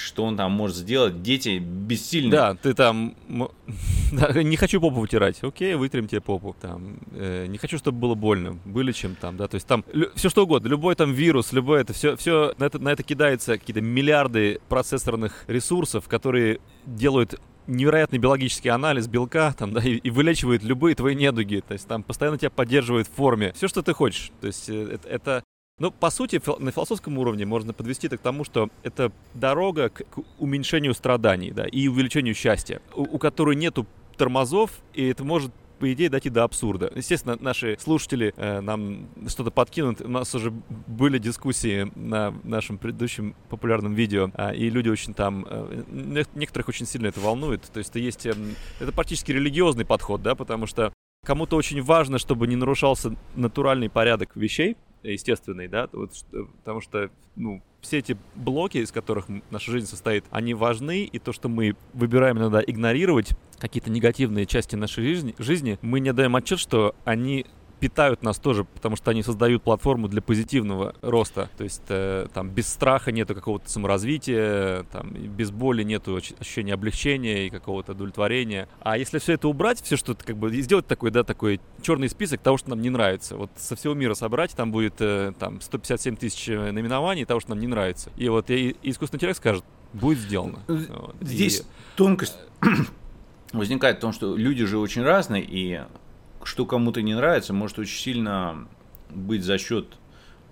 что 0.04 0.25
он 0.25 0.37
там 0.37 0.50
может 0.50 0.76
сделать. 0.76 1.23
Дети 1.23 1.59
бессильны. 1.59 2.33
Да, 2.33 2.54
ты 2.57 2.75
там 2.75 3.14
не 4.11 4.57
хочу 4.57 4.81
попу 4.81 5.00
вытирать. 5.00 5.42
Окей, 5.42 5.75
вытрем 5.75 6.09
тебе 6.09 6.21
попу. 6.21 6.57
Там 6.61 6.99
э, 7.12 7.47
не 7.47 7.57
хочу, 7.57 7.78
чтобы 7.78 7.99
было 7.99 8.14
больно. 8.16 8.59
Были 8.64 8.90
чем 8.90 9.14
там, 9.14 9.37
да. 9.37 9.47
То 9.47 9.54
есть 9.54 9.66
там 9.69 9.85
все 10.16 10.28
что 10.28 10.42
угодно, 10.42 10.66
любой 10.66 10.97
там 10.97 11.12
вирус, 11.12 11.52
любой 11.52 11.83
это 11.83 11.92
все, 11.92 12.16
все 12.16 12.52
на 12.59 12.64
это 12.64 12.81
на 12.81 12.88
это 12.88 13.04
кидается 13.04 13.59
какие-то 13.59 13.81
миллиарды 13.81 14.61
процессорных 14.69 15.45
ресурсов, 15.47 16.09
которые 16.09 16.59
делают 16.85 17.40
невероятный 17.66 18.19
биологический 18.19 18.69
анализ 18.69 19.07
белка, 19.09 19.52
там, 19.52 19.73
да, 19.73 19.81
и, 19.81 19.97
и 19.97 20.11
вылечивает 20.11 20.62
любые 20.62 20.95
твои 20.95 21.14
недуги, 21.14 21.62
то 21.66 21.73
есть 21.73 21.87
там 21.87 22.02
постоянно 22.02 22.38
тебя 22.38 22.50
поддерживает 22.50 23.07
в 23.07 23.12
форме, 23.12 23.52
все, 23.54 23.69
что 23.69 23.83
ты 23.83 23.92
хочешь, 23.92 24.31
то 24.40 24.47
есть 24.47 24.69
э, 24.69 24.95
это, 24.95 25.09
это 25.09 25.45
Но, 25.78 25.90
по 25.90 26.11
сути, 26.11 26.40
на 26.59 26.71
философском 26.71 27.19
уровне 27.19 27.47
можно 27.47 27.73
подвести 27.73 28.07
это 28.07 28.19
к 28.19 28.21
тому, 28.21 28.45
что 28.45 28.69
это 28.83 29.12
дорога 29.35 29.88
к, 29.88 30.02
уменьшению 30.38 30.95
страданий 30.95 31.50
да, 31.50 31.66
и 31.66 31.88
увеличению 31.88 32.35
счастья, 32.35 32.81
у, 32.95 33.02
у 33.02 33.19
которой 33.19 33.57
нету 33.57 33.87
тормозов, 34.16 34.71
и 34.95 35.09
это 35.09 35.25
может 35.25 35.52
по 35.82 35.92
идее, 35.92 36.08
дойти 36.08 36.30
до 36.30 36.44
абсурда. 36.44 36.92
Естественно, 36.94 37.36
наши 37.40 37.76
слушатели 37.80 38.32
э, 38.36 38.60
нам 38.60 39.08
что-то 39.26 39.50
подкинут. 39.50 40.00
У 40.00 40.08
нас 40.08 40.32
уже 40.32 40.52
были 40.86 41.18
дискуссии 41.18 41.90
на 41.96 42.32
нашем 42.44 42.78
предыдущем 42.78 43.34
популярном 43.50 43.92
видео, 43.92 44.30
э, 44.32 44.54
и 44.54 44.70
люди 44.70 44.88
очень 44.88 45.12
там... 45.12 45.44
Э, 45.50 45.82
некоторых 46.36 46.68
очень 46.68 46.86
сильно 46.86 47.08
это 47.08 47.18
волнует. 47.18 47.62
То 47.62 47.78
есть 47.78 47.90
это 47.90 47.98
есть... 47.98 48.26
Э, 48.26 48.36
это 48.78 48.92
практически 48.92 49.32
религиозный 49.32 49.84
подход, 49.84 50.22
да, 50.22 50.36
потому 50.36 50.68
что 50.68 50.92
кому-то 51.26 51.56
очень 51.56 51.82
важно, 51.82 52.18
чтобы 52.18 52.46
не 52.46 52.54
нарушался 52.54 53.16
натуральный 53.34 53.90
порядок 53.90 54.36
вещей, 54.36 54.76
естественный, 55.02 55.68
да, 55.68 55.88
вот, 55.92 56.12
потому 56.59 56.80
что, 56.80 57.11
ну, 57.37 57.62
все 57.80 57.99
эти 57.99 58.16
блоки, 58.35 58.78
из 58.78 58.92
которых 58.92 59.26
наша 59.50 59.71
жизнь 59.73 59.87
состоит, 59.87 60.25
они 60.30 60.54
важны, 60.54 61.04
и 61.04 61.18
то, 61.18 61.32
что 61.32 61.49
мы 61.49 61.75
выбираем 61.92 62.38
иногда 62.38 62.62
игнорировать 62.64 63.30
какие-то 63.59 63.90
негативные 63.90 64.47
части 64.47 64.76
нашей 64.76 65.04
жизни, 65.04 65.35
жизни 65.38 65.78
мы 65.82 66.00
не 66.00 66.12
даем 66.12 66.37
отчет, 66.37 66.59
что 66.59 66.94
они 67.04 67.47
питают 67.82 68.22
нас 68.22 68.38
тоже, 68.38 68.62
потому 68.62 68.94
что 68.94 69.10
они 69.10 69.24
создают 69.24 69.64
платформу 69.64 70.06
для 70.06 70.22
позитивного 70.22 70.94
роста. 71.02 71.50
То 71.56 71.64
есть 71.64 71.82
э, 71.88 72.28
там 72.32 72.48
без 72.48 72.68
страха 72.68 73.10
нету 73.10 73.34
какого-то 73.34 73.68
саморазвития, 73.68 74.84
там 74.84 75.10
без 75.10 75.50
боли 75.50 75.82
нету 75.82 76.14
ощущения 76.14 76.74
облегчения 76.74 77.48
и 77.48 77.50
какого-то 77.50 77.90
удовлетворения. 77.90 78.68
А 78.82 78.96
если 78.96 79.18
все 79.18 79.32
это 79.32 79.48
убрать, 79.48 79.82
все 79.82 79.96
что-то 79.96 80.24
как 80.24 80.36
бы 80.36 80.52
сделать 80.62 80.86
такой, 80.86 81.10
да, 81.10 81.24
такой 81.24 81.60
черный 81.82 82.08
список 82.08 82.40
того, 82.40 82.56
что 82.56 82.70
нам 82.70 82.80
не 82.80 82.88
нравится. 82.88 83.36
Вот 83.36 83.50
со 83.56 83.74
всего 83.74 83.94
мира 83.94 84.14
собрать, 84.14 84.52
там 84.52 84.70
будет 84.70 84.94
э, 85.00 85.32
там 85.36 85.60
157 85.60 86.14
тысяч 86.14 86.46
наименований 86.46 87.24
того, 87.24 87.40
что 87.40 87.50
нам 87.50 87.58
не 87.58 87.66
нравится. 87.66 88.12
И 88.16 88.28
вот 88.28 88.48
и, 88.50 88.76
и 88.80 88.90
искусственный 88.90 89.18
интеллект 89.18 89.38
скажет, 89.38 89.64
будет 89.92 90.18
сделано. 90.18 90.60
Вот. 90.68 91.16
Здесь 91.20 91.60
и... 91.60 91.62
тонкость 91.96 92.36
возникает 93.52 93.96
в 93.96 94.00
том, 94.00 94.12
что 94.12 94.36
люди 94.36 94.64
же 94.66 94.78
очень 94.78 95.02
разные, 95.02 95.42
и 95.42 95.80
что 96.46 96.66
кому-то 96.66 97.02
не 97.02 97.14
нравится, 97.14 97.52
может 97.52 97.78
очень 97.78 97.99
сильно 97.99 98.68
быть 99.11 99.44
за 99.44 99.58
счет 99.58 99.87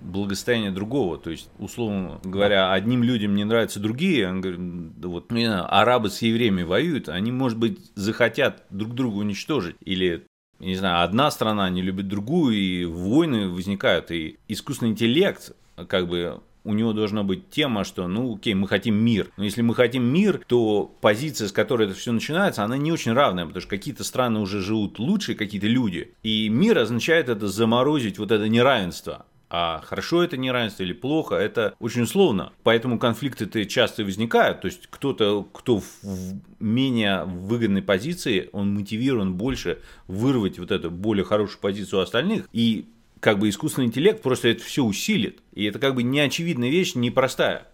благосостояния 0.01 0.71
другого. 0.71 1.19
То 1.19 1.31
есть, 1.31 1.51
условно 1.59 2.21
говоря, 2.25 2.73
одним 2.73 3.03
людям 3.03 3.35
не 3.35 3.45
нравятся 3.45 3.81
другие, 3.81 4.29
он 4.29 4.41
говорит, 4.41 4.61
вот, 5.05 5.31
не 5.31 5.47
знаю, 5.47 5.67
арабы 5.75 6.11
с 6.11 6.23
евреями 6.23 6.63
воюют, 6.63 7.09
они, 7.09 7.33
может 7.33 7.59
быть, 7.59 7.79
захотят 7.95 8.65
друг 8.71 8.95
друга 8.95 9.17
уничтожить. 9.17 9.77
Или, 9.81 10.27
не 10.59 10.75
знаю, 10.77 11.05
одна 11.05 11.31
страна 11.31 11.69
не 11.71 11.83
любит 11.83 12.09
другую, 12.09 12.57
и 12.57 12.85
войны 12.85 13.49
возникают. 13.49 14.11
И 14.11 14.39
искусственный 14.49 14.93
интеллект, 14.93 15.55
как 15.89 16.09
бы 16.09 16.41
у 16.65 16.75
него 16.75 16.93
должна 16.93 17.23
быть 17.23 17.51
тема, 17.51 17.85
что, 17.85 18.07
ну, 18.09 18.37
окей, 18.37 18.55
мы 18.55 18.69
хотим 18.69 18.95
мир. 18.95 19.29
Но 19.37 19.45
если 19.45 19.63
мы 19.63 19.75
хотим 19.75 20.05
мир, 20.05 20.41
то 20.47 20.91
позиция, 21.01 21.49
с 21.49 21.53
которой 21.53 21.87
это 21.89 21.97
все 21.97 22.13
начинается, 22.13 22.65
она 22.65 22.77
не 22.77 22.93
очень 22.93 23.13
равная, 23.13 23.47
потому 23.47 23.61
что 23.61 23.71
какие-то 23.71 24.05
страны 24.05 24.41
уже 24.41 24.61
живут 24.61 24.99
лучше, 24.99 25.35
какие-то 25.35 25.67
люди. 25.67 26.13
И 26.23 26.49
мир 26.49 26.79
означает 26.79 27.29
это 27.29 27.49
заморозить 27.49 28.19
вот 28.19 28.31
это 28.31 28.49
неравенство. 28.49 29.27
А 29.53 29.83
хорошо 29.85 30.23
это 30.23 30.37
неравенство 30.37 30.85
или 30.85 30.93
плохо, 30.93 31.35
это 31.35 31.75
очень 31.81 32.03
условно. 32.03 32.53
Поэтому 32.63 33.01
конфликты-то 33.01 33.67
часто 33.67 34.05
возникают. 34.05 34.61
То 34.61 34.67
есть 34.67 34.87
кто-то, 34.89 35.43
кто 35.53 35.79
в 35.81 36.41
менее 36.61 37.25
выгодной 37.25 37.83
позиции, 37.83 38.49
он 38.53 38.73
мотивирован 38.73 39.35
больше 39.35 39.81
вырвать 40.07 40.61
вот 40.61 40.71
эту 40.71 40.93
более 40.93 41.25
хорошую 41.25 41.61
позицию 41.61 41.99
у 41.99 42.03
остальных. 42.03 42.49
И 42.53 42.91
как 43.21 43.39
бы 43.39 43.49
искусственный 43.49 43.87
интеллект 43.87 44.23
просто 44.23 44.49
это 44.49 44.63
все 44.65 44.83
усилит. 44.83 45.41
И 45.53 45.65
это 45.65 45.79
как 45.79 45.95
бы 45.95 46.03
неочевидная 46.03 46.71
вещь, 46.71 46.95
непростая. 46.95 47.67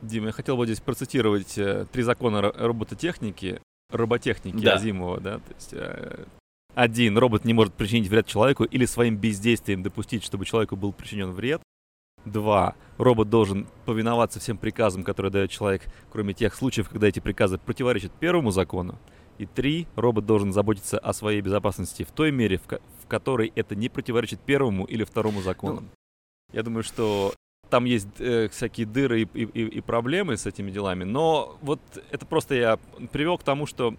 Дима, 0.00 0.26
я 0.26 0.32
хотел 0.32 0.56
бы 0.56 0.64
здесь 0.66 0.80
процитировать 0.80 1.58
э, 1.58 1.86
три 1.90 2.02
закона 2.02 2.40
робототехники, 2.42 3.60
роботехники 3.90 4.62
да. 4.62 4.74
Азимова, 4.74 5.20
да, 5.20 5.38
то 5.38 5.54
есть 5.56 5.70
э, 5.72 6.24
один, 6.74 7.18
робот 7.18 7.44
не 7.44 7.52
может 7.52 7.74
причинить 7.74 8.08
вред 8.08 8.26
человеку 8.26 8.62
или 8.62 8.84
своим 8.84 9.16
бездействием 9.16 9.82
допустить, 9.82 10.22
чтобы 10.22 10.44
человеку 10.44 10.76
был 10.76 10.92
причинен 10.92 11.32
вред. 11.32 11.60
Два, 12.24 12.76
робот 12.98 13.30
должен 13.30 13.66
повиноваться 13.86 14.38
всем 14.38 14.58
приказам, 14.58 15.02
которые 15.02 15.32
дает 15.32 15.50
человек, 15.50 15.82
кроме 16.12 16.34
тех 16.34 16.54
случаев, 16.54 16.88
когда 16.88 17.08
эти 17.08 17.18
приказы 17.18 17.58
противоречат 17.58 18.12
первому 18.12 18.52
закону. 18.52 18.98
И 19.38 19.46
три, 19.46 19.86
робот 19.94 20.26
должен 20.26 20.52
заботиться 20.52 20.98
о 20.98 21.12
своей 21.12 21.40
безопасности 21.40 22.02
в 22.02 22.10
той 22.10 22.32
мере, 22.32 22.58
в, 22.58 22.66
в 22.66 23.06
которой 23.06 23.52
это 23.54 23.76
не 23.76 23.88
противоречит 23.88 24.40
первому 24.40 24.84
или 24.84 25.04
второму 25.04 25.42
законам. 25.42 25.84
Ну, 25.84 26.54
Я 26.56 26.62
думаю, 26.62 26.82
что 26.82 27.34
там 27.70 27.84
есть 27.84 28.08
э, 28.18 28.48
всякие 28.48 28.86
дыры 28.86 29.22
и, 29.22 29.24
и, 29.24 29.66
и 29.66 29.80
проблемы 29.80 30.36
с 30.36 30.46
этими 30.46 30.70
делами, 30.70 31.04
но 31.04 31.56
вот 31.60 31.80
это 32.10 32.26
просто 32.26 32.54
я 32.54 32.76
привел 33.12 33.38
к 33.38 33.44
тому, 33.44 33.66
что 33.66 33.94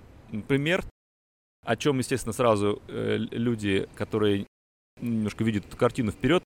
пример, 0.48 0.84
о 1.66 1.76
чем, 1.76 2.00
естественно, 2.00 2.34
сразу 2.34 2.82
э, 2.88 3.18
люди, 3.18 3.88
которые 3.96 4.46
немножко 5.00 5.44
видят 5.44 5.66
эту 5.66 5.78
картину 5.78 6.12
вперед, 6.12 6.44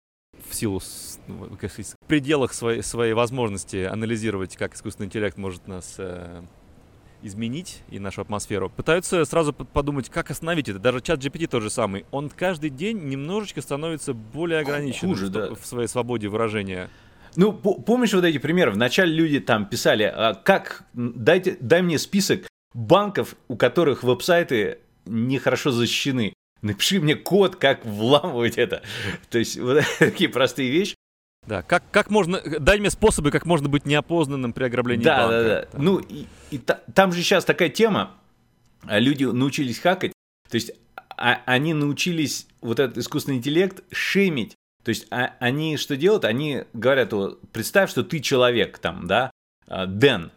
в 0.50 0.54
силу, 0.54 0.82
ну, 1.28 1.50
в 1.56 2.08
пределах 2.08 2.54
своей, 2.54 2.82
своей 2.82 3.14
возможности 3.14 3.84
анализировать, 3.84 4.58
как 4.58 4.76
искусственный 4.76 5.08
интеллект 5.08 5.38
может 5.38 5.68
нас 5.68 5.96
э, 5.98 6.44
изменить 7.24 7.82
и 7.90 8.00
нашу 8.00 8.22
атмосферу, 8.22 8.70
пытаются 8.70 9.24
сразу 9.26 9.54
подумать, 9.54 10.10
как 10.10 10.32
остановить 10.32 10.70
это. 10.70 10.80
Даже 10.80 11.02
чат 11.02 11.20
GPT 11.20 11.48
тот 11.48 11.64
же 11.64 11.70
самый. 11.70 12.06
Он 12.12 12.30
каждый 12.30 12.70
день 12.70 13.00
немножечко 13.08 13.62
становится 13.62 14.14
более 14.14 14.60
ограниченным 14.60 15.14
Хуже, 15.14 15.28
в, 15.28 15.30
да. 15.30 15.56
в 15.56 15.66
своей 15.66 15.88
свободе 15.88 16.28
выражения. 16.28 16.90
Ну, 17.36 17.52
помнишь 17.54 18.14
вот 18.14 18.26
эти 18.26 18.38
примеры? 18.38 18.72
Вначале 18.72 19.12
люди 19.14 19.40
там 19.40 19.66
писали, 19.66 20.04
а 20.04 20.36
как, 20.36 20.84
дайте, 20.94 21.58
дай 21.60 21.82
мне 21.82 21.98
список 21.98 22.48
банков, 22.74 23.36
у 23.48 23.56
которых 23.56 24.04
веб-сайты 24.04 24.80
нехорошо 25.06 25.72
защищены. 25.72 26.34
Напиши 26.62 27.00
мне 27.00 27.16
код, 27.16 27.56
как 27.58 27.86
вламывать 27.86 28.58
это. 28.58 28.84
То 29.30 29.40
есть, 29.40 29.58
вот 29.60 29.84
такие 30.00 30.30
простые 30.30 30.70
вещи. 30.72 30.96
Да, 31.46 31.62
как, 31.62 31.84
как 31.92 32.10
можно... 32.10 32.42
Дай 32.60 32.80
мне 32.80 32.90
способы, 32.90 33.32
как 33.32 33.46
можно 33.46 33.68
быть 33.70 33.86
неопознанным 33.86 34.54
при 34.54 34.64
ограблении 34.64 35.04
да, 35.04 35.18
банка. 35.18 35.44
Да, 35.44 35.44
да, 35.44 35.68
да. 35.72 35.84
Ну, 35.84 36.00
и, 36.00 36.26
и 36.52 36.58
та, 36.58 36.82
там 36.94 37.12
же 37.12 37.22
сейчас 37.22 37.44
такая 37.44 37.70
тема. 37.70 38.12
А 38.84 39.00
люди 39.00 39.26
научились 39.26 39.80
хакать. 39.80 40.14
То 40.50 40.56
есть, 40.56 40.72
а, 41.18 41.42
они 41.46 41.74
научились 41.74 42.48
вот 42.62 42.80
этот 42.80 42.98
искусственный 42.98 43.38
интеллект 43.38 43.84
шемить. 43.92 44.56
То 44.84 44.90
есть, 44.90 45.08
а, 45.12 45.34
они 45.40 45.78
что 45.78 45.96
делают? 45.98 46.26
Они 46.26 46.64
говорят, 46.74 47.14
вот, 47.14 47.42
представь, 47.52 47.90
что 47.90 48.04
ты 48.04 48.20
человек 48.20 48.78
там, 48.80 49.08
да, 49.08 49.32
а, 49.68 49.86
Дэн. 49.86 50.32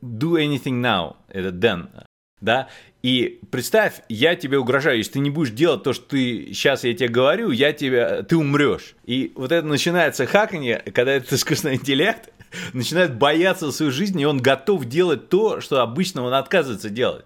Do 0.00 0.34
anything 0.34 0.80
now. 0.80 1.16
Это 1.28 1.50
Дэн. 1.50 1.90
Да, 2.40 2.68
и 3.02 3.40
представь, 3.50 4.02
я 4.08 4.36
тебе 4.36 4.58
угрожаю, 4.58 4.98
если 4.98 5.12
ты 5.12 5.18
не 5.18 5.30
будешь 5.30 5.50
делать 5.50 5.82
то, 5.82 5.92
что 5.92 6.10
ты 6.10 6.48
сейчас 6.52 6.84
я 6.84 6.94
тебе 6.94 7.08
говорю, 7.08 7.50
я 7.50 7.72
тебя, 7.72 8.22
ты 8.22 8.36
умрешь. 8.36 8.94
И 9.04 9.32
вот 9.34 9.50
это 9.50 9.66
начинается 9.66 10.26
хаканье, 10.26 10.82
когда 10.94 11.12
этот 11.12 11.32
искусственный 11.32 11.74
интеллект 11.74 12.30
начинает 12.72 13.16
бояться 13.16 13.72
свою 13.72 13.90
жизнь, 13.90 14.20
и 14.20 14.26
он 14.26 14.38
готов 14.38 14.84
делать 14.84 15.28
то, 15.28 15.60
что 15.60 15.82
обычно 15.82 16.22
он 16.22 16.34
отказывается 16.34 16.90
делать. 16.90 17.24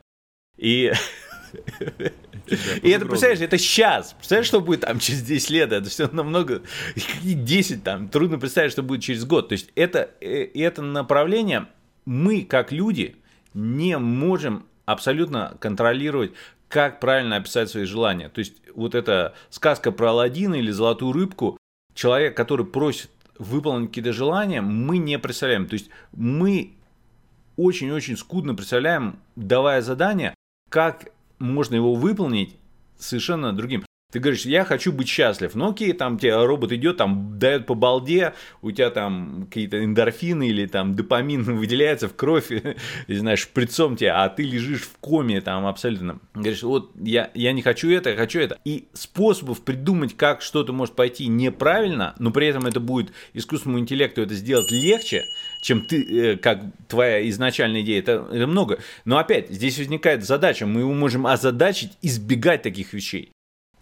И 0.57 0.93
и 2.83 2.91
это, 2.91 3.07
представляешь, 3.07 3.41
это 3.41 3.59
сейчас. 3.59 4.13
Представляешь, 4.15 4.47
что 4.47 4.61
будет 4.61 4.81
там 4.81 4.99
через 4.99 5.23
10 5.23 5.51
лет? 5.51 5.73
Это 5.73 5.89
все 5.89 6.09
намного... 6.13 6.63
Какие 6.95 7.35
10 7.35 7.85
там? 7.85 8.09
Трудно 8.09 8.39
представить, 8.39 8.73
что 8.73 8.83
будет 8.83 9.03
через 9.03 9.25
год. 9.25 9.49
То 9.49 9.53
есть 9.53 9.71
это, 9.75 10.11
э, 10.21 10.45
это 10.55 10.83
направление 10.83 11.69
мы, 12.05 12.43
как 12.43 12.73
люди, 12.73 13.17
не 13.55 13.99
можем 13.99 14.67
абсолютно 14.85 15.57
контролировать, 15.61 16.33
как 16.69 17.01
правильно 17.01 17.37
описать 17.37 17.71
свои 17.71 17.85
желания. 17.85 18.29
То 18.29 18.39
есть 18.41 18.55
вот 18.75 18.95
эта 18.95 19.35
сказка 19.51 19.93
про 19.93 20.11
Алладина 20.11 20.55
или 20.55 20.71
золотую 20.71 21.13
рыбку, 21.13 21.59
человек, 21.95 22.37
который 22.37 22.67
просит 22.67 23.11
выполнить 23.39 23.89
какие-то 23.89 24.13
желания, 24.13 24.61
мы 24.61 24.99
не 24.99 25.19
представляем. 25.19 25.67
То 25.67 25.75
есть 25.75 25.91
мы 26.13 26.75
очень-очень 27.57 28.17
скудно 28.17 28.55
представляем, 28.55 29.19
давая 29.37 29.83
задание, 29.83 30.35
как 30.71 31.13
можно 31.39 31.75
его 31.75 31.95
выполнить 31.95 32.57
совершенно 32.99 33.53
другим. 33.53 33.85
Ты 34.13 34.19
говоришь, 34.19 34.45
я 34.45 34.67
хочу 34.67 34.93
быть 34.93 35.09
счастлив. 35.09 35.55
Ну 35.55 35.71
окей, 35.71 35.95
там 35.95 36.19
тебе 36.19 36.37
робот 36.37 36.71
идет, 36.73 36.99
там 36.99 37.39
дает 37.39 37.65
по 37.65 37.75
балде, 37.75 38.35
у 38.61 38.71
тебя 38.71 38.91
там 38.91 39.47
какие-то 39.49 39.83
эндорфины 39.83 40.49
или 40.49 40.67
там 40.67 40.95
допамин 40.95 41.43
выделяется 41.59 42.09
в 42.09 42.15
кровь, 42.15 42.49
знаешь, 43.09 43.41
шприцом 43.41 43.97
тебе, 43.97 44.11
а 44.11 44.29
ты 44.29 44.43
лежишь 44.43 44.83
в 44.83 44.99
коме 44.99 45.41
там 45.41 45.65
абсолютно. 45.65 46.19
Говоришь, 46.35 46.63
вот 46.63 46.93
я, 47.03 47.31
я 47.33 47.53
не 47.53 47.63
хочу 47.63 47.91
это, 47.91 48.11
я 48.11 48.17
хочу 48.17 48.39
это. 48.39 48.59
И 48.67 48.85
способов 48.93 49.63
придумать, 49.63 50.15
как 50.15 50.43
что-то 50.43 50.75
может 50.75 50.95
пойти 50.95 51.27
неправильно, 51.29 52.15
но 52.19 52.31
при 52.33 52.49
этом 52.49 52.67
это 52.67 52.81
будет 52.81 53.13
искусственному 53.33 53.81
интеллекту 53.81 54.21
это 54.21 54.35
сделать 54.35 54.71
легче, 54.71 55.25
чем 55.63 55.87
ты, 55.87 56.33
э, 56.33 56.37
как 56.37 56.61
твоя 56.87 57.27
изначальная 57.31 57.81
идея, 57.81 58.01
это, 58.01 58.29
это 58.31 58.47
много. 58.47 58.79
Но 59.07 59.17
опять, 59.17 59.49
здесь 59.49 59.79
возникает 59.79 60.23
задача, 60.23 60.67
мы 60.67 60.81
его 60.81 60.93
можем 60.93 61.27
озадачить 61.27 61.93
избегать 62.03 62.61
таких 62.61 62.93
вещей 62.93 63.33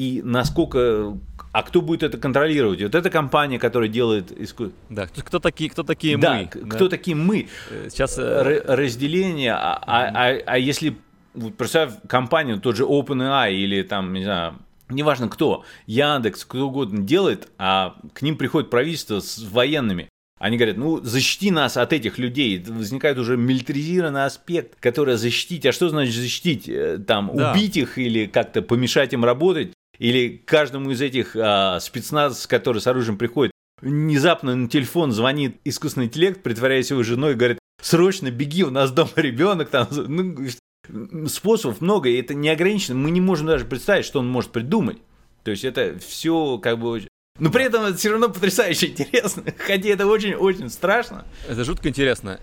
и 0.01 0.23
насколько 0.25 1.19
А 1.53 1.63
кто 1.63 1.83
будет 1.83 2.03
это 2.03 2.17
контролировать? 2.17 2.81
Вот 2.83 2.95
эта 2.95 3.11
компания, 3.11 3.59
которая 3.59 3.91
делает 3.91 4.33
искусство. 4.33 4.79
Да, 4.89 5.07
кто, 5.07 5.39
такие, 5.41 5.69
кто 5.69 5.83
такие 5.83 6.17
да, 6.17 6.39
мы? 6.39 6.47
Кто 6.47 6.85
да? 6.87 6.89
такие 6.89 7.15
мы? 7.15 7.49
Э, 7.71 7.89
Сейчас 7.91 8.17
э, 8.19 8.23
Р- 8.23 8.65
разделение, 8.67 9.53
а, 9.53 9.75
а, 9.87 10.07
а, 10.15 10.39
а 10.47 10.59
если 10.59 10.97
вот 11.35 11.55
представь 11.57 11.93
компанию, 12.09 12.61
тот 12.61 12.77
же 12.77 12.85
OpenAI 12.85 13.53
или 13.53 13.83
там, 13.83 14.15
не 14.15 14.25
знаю, 14.25 14.55
неважно 14.89 15.29
кто, 15.29 15.65
Яндекс, 15.87 16.47
кто 16.47 16.69
угодно 16.69 17.03
делает, 17.03 17.49
а 17.59 17.97
к 18.15 18.23
ним 18.23 18.37
приходит 18.39 18.71
правительство 18.71 19.21
с 19.21 19.39
военными. 19.43 20.09
Они 20.39 20.57
говорят, 20.57 20.79
ну, 20.79 21.01
защити 21.03 21.51
нас 21.51 21.77
от 21.77 21.93
этих 21.93 22.17
людей. 22.17 22.65
Возникает 22.67 23.19
уже 23.19 23.37
милитаризированный 23.37 24.25
аспект, 24.25 24.81
который 24.81 25.17
защитить. 25.17 25.67
А 25.67 25.73
что 25.73 25.91
значит 25.91 26.15
защитить? 26.15 26.67
Э, 26.69 26.97
Там, 26.97 27.31
Да. 27.35 27.53
убить 27.53 27.77
их 27.77 27.99
или 27.99 28.25
как-то 28.25 28.63
помешать 28.63 29.13
им 29.13 29.25
работать? 29.25 29.73
Или 30.01 30.43
каждому 30.47 30.91
из 30.91 31.03
этих 31.03 31.37
а, 31.37 31.79
спецназ, 31.79 32.47
который 32.47 32.81
с 32.81 32.87
оружием 32.87 33.19
приходит, 33.19 33.53
внезапно 33.83 34.57
на 34.57 34.67
телефон 34.67 35.13
звонит 35.13 35.61
искусственный 35.65 36.07
интеллект, 36.07 36.43
притворяясь 36.43 36.91
его 36.91 37.03
женой, 37.03 37.33
и 37.33 37.37
говорит, 37.37 37.59
срочно 37.83 38.31
беги, 38.31 38.65
у 38.65 38.71
нас 38.71 38.91
дома 38.93 39.11
ребенок. 39.17 39.69
Там, 39.69 39.87
ну, 39.91 41.29
способов 41.29 41.83
много, 41.83 42.09
и 42.09 42.19
это 42.19 42.33
не 42.33 42.49
ограничено. 42.49 42.97
Мы 42.97 43.11
не 43.11 43.21
можем 43.21 43.47
даже 43.47 43.67
представить, 43.67 44.07
что 44.07 44.21
он 44.21 44.29
может 44.29 44.53
придумать. 44.53 44.97
То 45.45 45.51
есть 45.51 45.65
это 45.65 45.99
все 45.99 46.57
как 46.57 46.79
бы... 46.79 47.07
Но 47.39 47.51
при 47.51 47.65
этом 47.65 47.85
это 47.85 47.97
все 47.97 48.11
равно 48.11 48.31
потрясающе 48.31 48.87
интересно. 48.89 49.45
Хотя 49.59 49.91
это 49.91 50.07
очень-очень 50.07 50.71
страшно. 50.71 51.27
Это 51.47 51.63
жутко 51.65 51.91
интересно. 51.91 52.41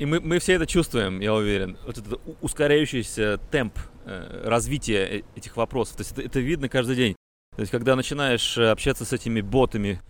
И 0.00 0.06
мы, 0.06 0.18
мы 0.18 0.38
все 0.38 0.54
это 0.54 0.66
чувствуем, 0.66 1.20
я 1.20 1.34
уверен. 1.34 1.76
Вот 1.84 1.98
этот 1.98 2.18
ускоряющийся 2.40 3.38
темп 3.50 3.78
э, 4.06 4.44
развития 4.46 5.18
э- 5.18 5.22
этих 5.36 5.58
вопросов. 5.58 5.96
То 5.98 6.00
есть 6.00 6.12
это, 6.12 6.22
это 6.22 6.40
видно 6.40 6.70
каждый 6.70 6.96
день. 6.96 7.14
То 7.54 7.60
есть 7.60 7.70
когда 7.70 7.94
начинаешь 7.96 8.56
э, 8.56 8.70
общаться 8.70 9.04
с 9.04 9.12
этими 9.12 9.42
ботами 9.42 10.00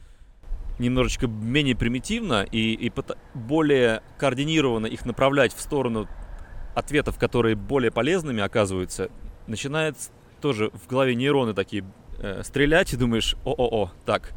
немножечко 0.79 1.27
менее 1.27 1.75
примитивно 1.75 2.47
и, 2.53 2.73
и 2.75 2.93
более 3.35 4.05
координированно 4.17 4.87
их 4.87 5.05
направлять 5.05 5.53
в 5.53 5.61
сторону 5.61 6.09
ответов, 6.77 7.19
которые 7.19 7.57
более 7.57 7.91
полезными 7.91 8.45
оказываются, 8.45 9.11
начинает 9.49 9.97
тоже 10.41 10.71
в 10.71 10.87
голове 10.87 11.17
нейроны 11.17 11.53
такие 11.53 11.85
э, 12.21 12.43
стрелять 12.45 12.93
и 12.93 12.97
думаешь, 12.97 13.35
о-о-о, 13.45 13.91
так, 14.07 14.35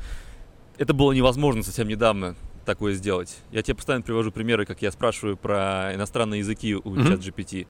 это 0.80 0.96
было 0.96 1.12
невозможно 1.12 1.62
совсем 1.62 1.88
недавно 1.88 2.36
такое 2.64 2.94
сделать. 2.94 3.38
Я 3.52 3.62
тебе 3.62 3.76
постоянно 3.76 4.04
привожу 4.04 4.32
примеры, 4.32 4.66
как 4.66 4.82
я 4.82 4.92
спрашиваю 4.92 5.38
про 5.38 5.92
иностранные 5.94 6.40
языки 6.40 6.76
у 6.76 6.90
Мгм. 6.90 7.08
чат 7.08 7.20
GPT. 7.20 7.68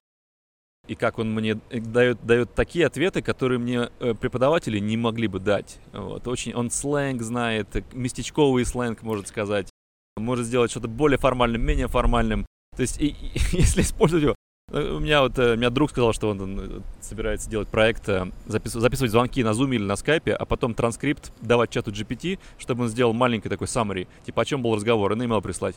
И 0.87 0.95
как 0.95 1.17
он 1.17 1.31
мне 1.33 1.55
дает, 1.71 2.25
дает 2.25 2.53
такие 2.55 2.85
ответы, 2.87 3.21
которые 3.21 3.57
мне 3.57 3.89
э, 3.99 4.13
преподаватели 4.15 4.79
не 4.79 4.97
могли 4.97 5.27
бы 5.27 5.39
дать. 5.39 5.79
Вот. 5.93 6.27
Очень, 6.27 6.53
он 6.55 6.69
сленг 6.71 7.21
знает, 7.21 7.73
э, 7.75 7.83
местечковый 7.93 8.65
сленг 8.65 9.01
может 9.01 9.27
сказать. 9.29 9.69
Может 10.17 10.45
сделать 10.45 10.71
что-то 10.71 10.89
более 10.89 11.17
формальным, 11.17 11.61
менее 11.61 11.87
формальным. 11.87 12.45
То 12.75 12.81
есть, 12.81 12.99
и- 13.01 13.07
и- 13.07 13.15
если 13.53 13.81
использовать 13.81 14.23
его... 14.23 14.35
э, 14.71 14.91
У 14.91 14.99
меня 14.99 15.21
вот 15.21 15.37
э, 15.39 15.53
у 15.53 15.57
меня 15.57 15.69
друг 15.69 15.89
сказал, 15.91 16.13
что 16.13 16.29
он 16.29 16.59
э, 16.59 16.81
собирается 17.01 17.49
делать 17.49 17.67
проект, 17.67 18.07
запис- 18.07 18.79
записывать 18.79 19.11
звонки 19.11 19.43
на 19.43 19.49
Zoom 19.49 19.75
или 19.75 19.83
на 19.83 19.93
Skype, 19.93 20.31
а 20.31 20.45
потом 20.45 20.73
транскрипт 20.73 21.31
давать 21.41 21.69
чату 21.69 21.91
GPT, 21.91 22.39
чтобы 22.57 22.83
он 22.83 22.89
сделал 22.89 23.13
маленький 23.13 23.49
такой 23.49 23.67
summary, 23.67 24.07
типа 24.25 24.41
о 24.41 24.45
чем 24.45 24.61
был 24.61 24.75
разговор, 24.75 25.11
и 25.13 25.15
на 25.15 25.23
email 25.23 25.41
прислать. 25.41 25.75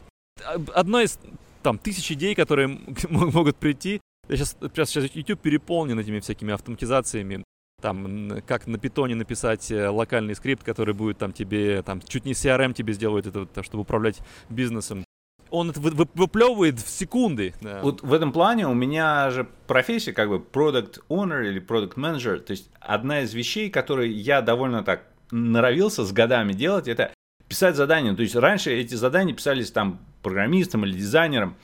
Одна 0.75 1.03
из 1.03 1.18
там 1.62 1.79
тысяч 1.79 2.11
идей, 2.12 2.35
которые 2.35 2.68
могут 3.09 3.57
прийти. 3.57 4.01
Я 4.29 4.37
сейчас, 4.37 4.57
сейчас 4.75 5.14
YouTube 5.14 5.40
переполнен 5.40 5.99
этими 5.99 6.20
всякими 6.20 6.53
автоматизациями. 6.53 7.44
Там, 7.83 8.40
как 8.46 8.66
на 8.66 8.79
питоне 8.79 9.14
написать 9.14 9.70
локальный 9.70 10.35
скрипт, 10.35 10.64
который 10.64 10.94
будет 10.94 11.18
там 11.18 11.33
тебе, 11.33 11.83
там, 11.83 12.01
чуть 12.01 12.25
не 12.25 12.33
CRM 12.33 12.72
тебе 12.72 12.94
сделает 12.94 13.27
это, 13.27 13.62
чтобы 13.62 13.83
управлять 13.83 14.18
бизнесом. 14.49 15.05
Он 15.51 15.71
это 15.71 15.81
вы- 15.81 15.91
вы- 15.91 16.09
выплевывает 16.15 16.81
в 16.81 16.89
секунды. 16.89 17.55
да. 17.61 17.81
Вот 17.83 18.03
в 18.03 18.13
этом 18.13 18.33
плане 18.33 18.67
у 18.67 18.75
меня 18.75 19.31
же 19.31 19.47
профессия 19.67 20.13
как 20.13 20.29
бы 20.29 20.37
product 20.39 21.01
owner 21.09 21.47
или 21.49 21.61
product 21.61 21.95
manager. 21.95 22.39
То 22.39 22.53
есть 22.53 22.69
одна 22.81 23.21
из 23.21 23.33
вещей, 23.35 23.71
которые 23.71 24.13
я 24.13 24.43
довольно 24.43 24.83
так 24.83 25.05
норовился 25.31 26.05
с 26.05 26.13
годами 26.13 26.53
делать, 26.53 26.89
это 26.89 27.13
писать 27.49 27.77
задания. 27.77 28.15
То 28.15 28.23
есть 28.23 28.35
раньше 28.35 28.73
эти 28.73 28.95
задания 28.95 29.35
писались 29.35 29.71
там 29.71 30.01
программистам 30.23 30.85
или 30.85 30.93
дизайнерам. 30.93 31.57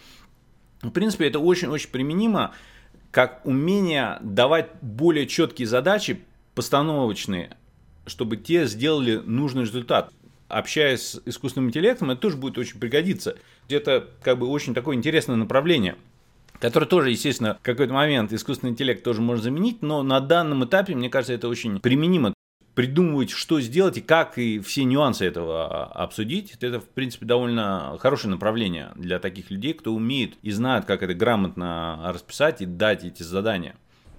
В 0.82 0.90
принципе, 0.90 1.28
это 1.28 1.38
очень-очень 1.38 1.90
применимо 1.90 2.52
как 3.10 3.44
умение 3.44 4.18
давать 4.20 4.70
более 4.80 5.26
четкие 5.26 5.68
задачи, 5.68 6.22
постановочные, 6.54 7.56
чтобы 8.06 8.36
те 8.36 8.66
сделали 8.66 9.16
нужный 9.16 9.62
результат. 9.62 10.10
Общаясь 10.52 11.00
с 11.00 11.22
искусственным 11.24 11.70
интеллектом, 11.70 12.10
это 12.10 12.20
тоже 12.20 12.36
будет 12.36 12.58
очень 12.58 12.78
пригодиться. 12.78 13.36
Это 13.68 14.08
как 14.22 14.38
бы 14.38 14.46
очень 14.48 14.74
такое 14.74 14.96
интересное 14.96 15.36
направление 15.36 15.96
который 16.62 16.84
тоже, 16.84 17.10
естественно, 17.10 17.58
в 17.60 17.64
какой-то 17.64 17.92
момент 17.92 18.32
искусственный 18.32 18.70
интеллект 18.70 19.02
тоже 19.02 19.20
может 19.20 19.42
заменить, 19.42 19.82
но 19.82 20.04
на 20.04 20.20
данном 20.20 20.64
этапе, 20.64 20.94
мне 20.94 21.10
кажется, 21.10 21.32
это 21.32 21.48
очень 21.48 21.80
применимо. 21.80 22.32
Придумывать, 22.76 23.30
что 23.30 23.60
сделать 23.60 23.98
и 23.98 24.00
как, 24.00 24.38
и 24.38 24.60
все 24.60 24.84
нюансы 24.84 25.24
этого 25.26 25.86
обсудить, 25.86 26.54
это, 26.60 26.78
в 26.78 26.88
принципе, 26.88 27.26
довольно 27.26 27.98
хорошее 27.98 28.30
направление 28.30 28.92
для 28.94 29.18
таких 29.18 29.50
людей, 29.50 29.74
кто 29.74 29.92
умеет 29.92 30.34
и 30.42 30.52
знает, 30.52 30.84
как 30.84 31.02
это 31.02 31.14
грамотно 31.14 32.00
расписать 32.14 32.62
и 32.62 32.66
дать 32.66 33.02
эти 33.02 33.24
задания. 33.24 33.74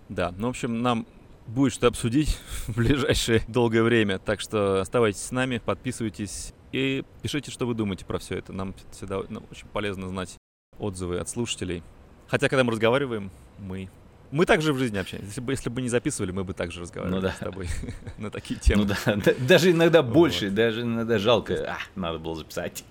Да, 0.10 0.34
ну, 0.38 0.48
в 0.48 0.50
общем, 0.50 0.82
нам 0.82 1.08
будет 1.48 1.74
что 1.74 1.88
обсудить 1.88 2.38
в 2.68 2.76
ближайшее 2.76 3.44
долгое 3.48 3.84
время. 3.84 4.20
Так 4.20 4.40
что 4.40 4.82
оставайтесь 4.82 5.22
с 5.22 5.32
нами, 5.32 5.62
подписывайтесь 5.64 6.54
и 6.72 7.04
пишите, 7.22 7.52
что 7.52 7.66
вы 7.66 7.74
думаете 7.74 8.06
про 8.06 8.20
все 8.20 8.38
это. 8.38 8.54
Нам 8.54 8.74
всегда 8.92 9.22
ну, 9.30 9.44
очень 9.52 9.68
полезно 9.68 10.08
знать 10.08 10.36
отзывы 10.80 11.20
от 11.20 11.30
слушателей. 11.30 11.84
Хотя, 12.28 12.50
когда 12.50 12.64
мы 12.64 12.72
разговариваем, 12.72 13.32
мы... 13.60 13.90
Мы 14.32 14.48
также 14.48 14.74
в 14.74 14.80
жизни 14.80 14.98
общаемся. 14.98 15.28
Если 15.28 15.42
бы, 15.42 15.54
если 15.54 15.70
бы 15.70 15.80
не 15.84 15.90
записывали, 15.90 16.32
мы 16.32 16.44
бы 16.44 16.56
также 16.56 16.82
разговаривали 16.82 17.16
Ну 17.16 17.22
да. 17.22 17.34
с 17.34 17.38
тобой 17.38 17.68
на 18.18 18.32
такие 18.32 18.60
темы. 18.60 18.86
Ну 18.86 18.90
да, 19.06 19.16
да, 19.16 19.34
даже 19.48 19.70
иногда 19.70 20.02
больше, 20.02 20.50
даже 20.50 20.82
иногда 20.82 21.20
жалко. 21.20 21.74
А, 21.74 21.78
надо 21.96 22.18
было 22.18 22.36
записать. 22.36 22.84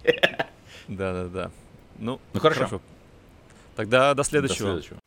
Да, 0.86 1.12
да, 1.12 1.24
да. 1.28 1.50
Ну, 1.98 2.20
Ну, 2.32 2.40
хорошо. 2.40 2.80
Тогда 3.74 4.14
до 4.14 4.22
следующего. 4.22 4.74
До 4.74 4.82
следующего. 4.82 4.98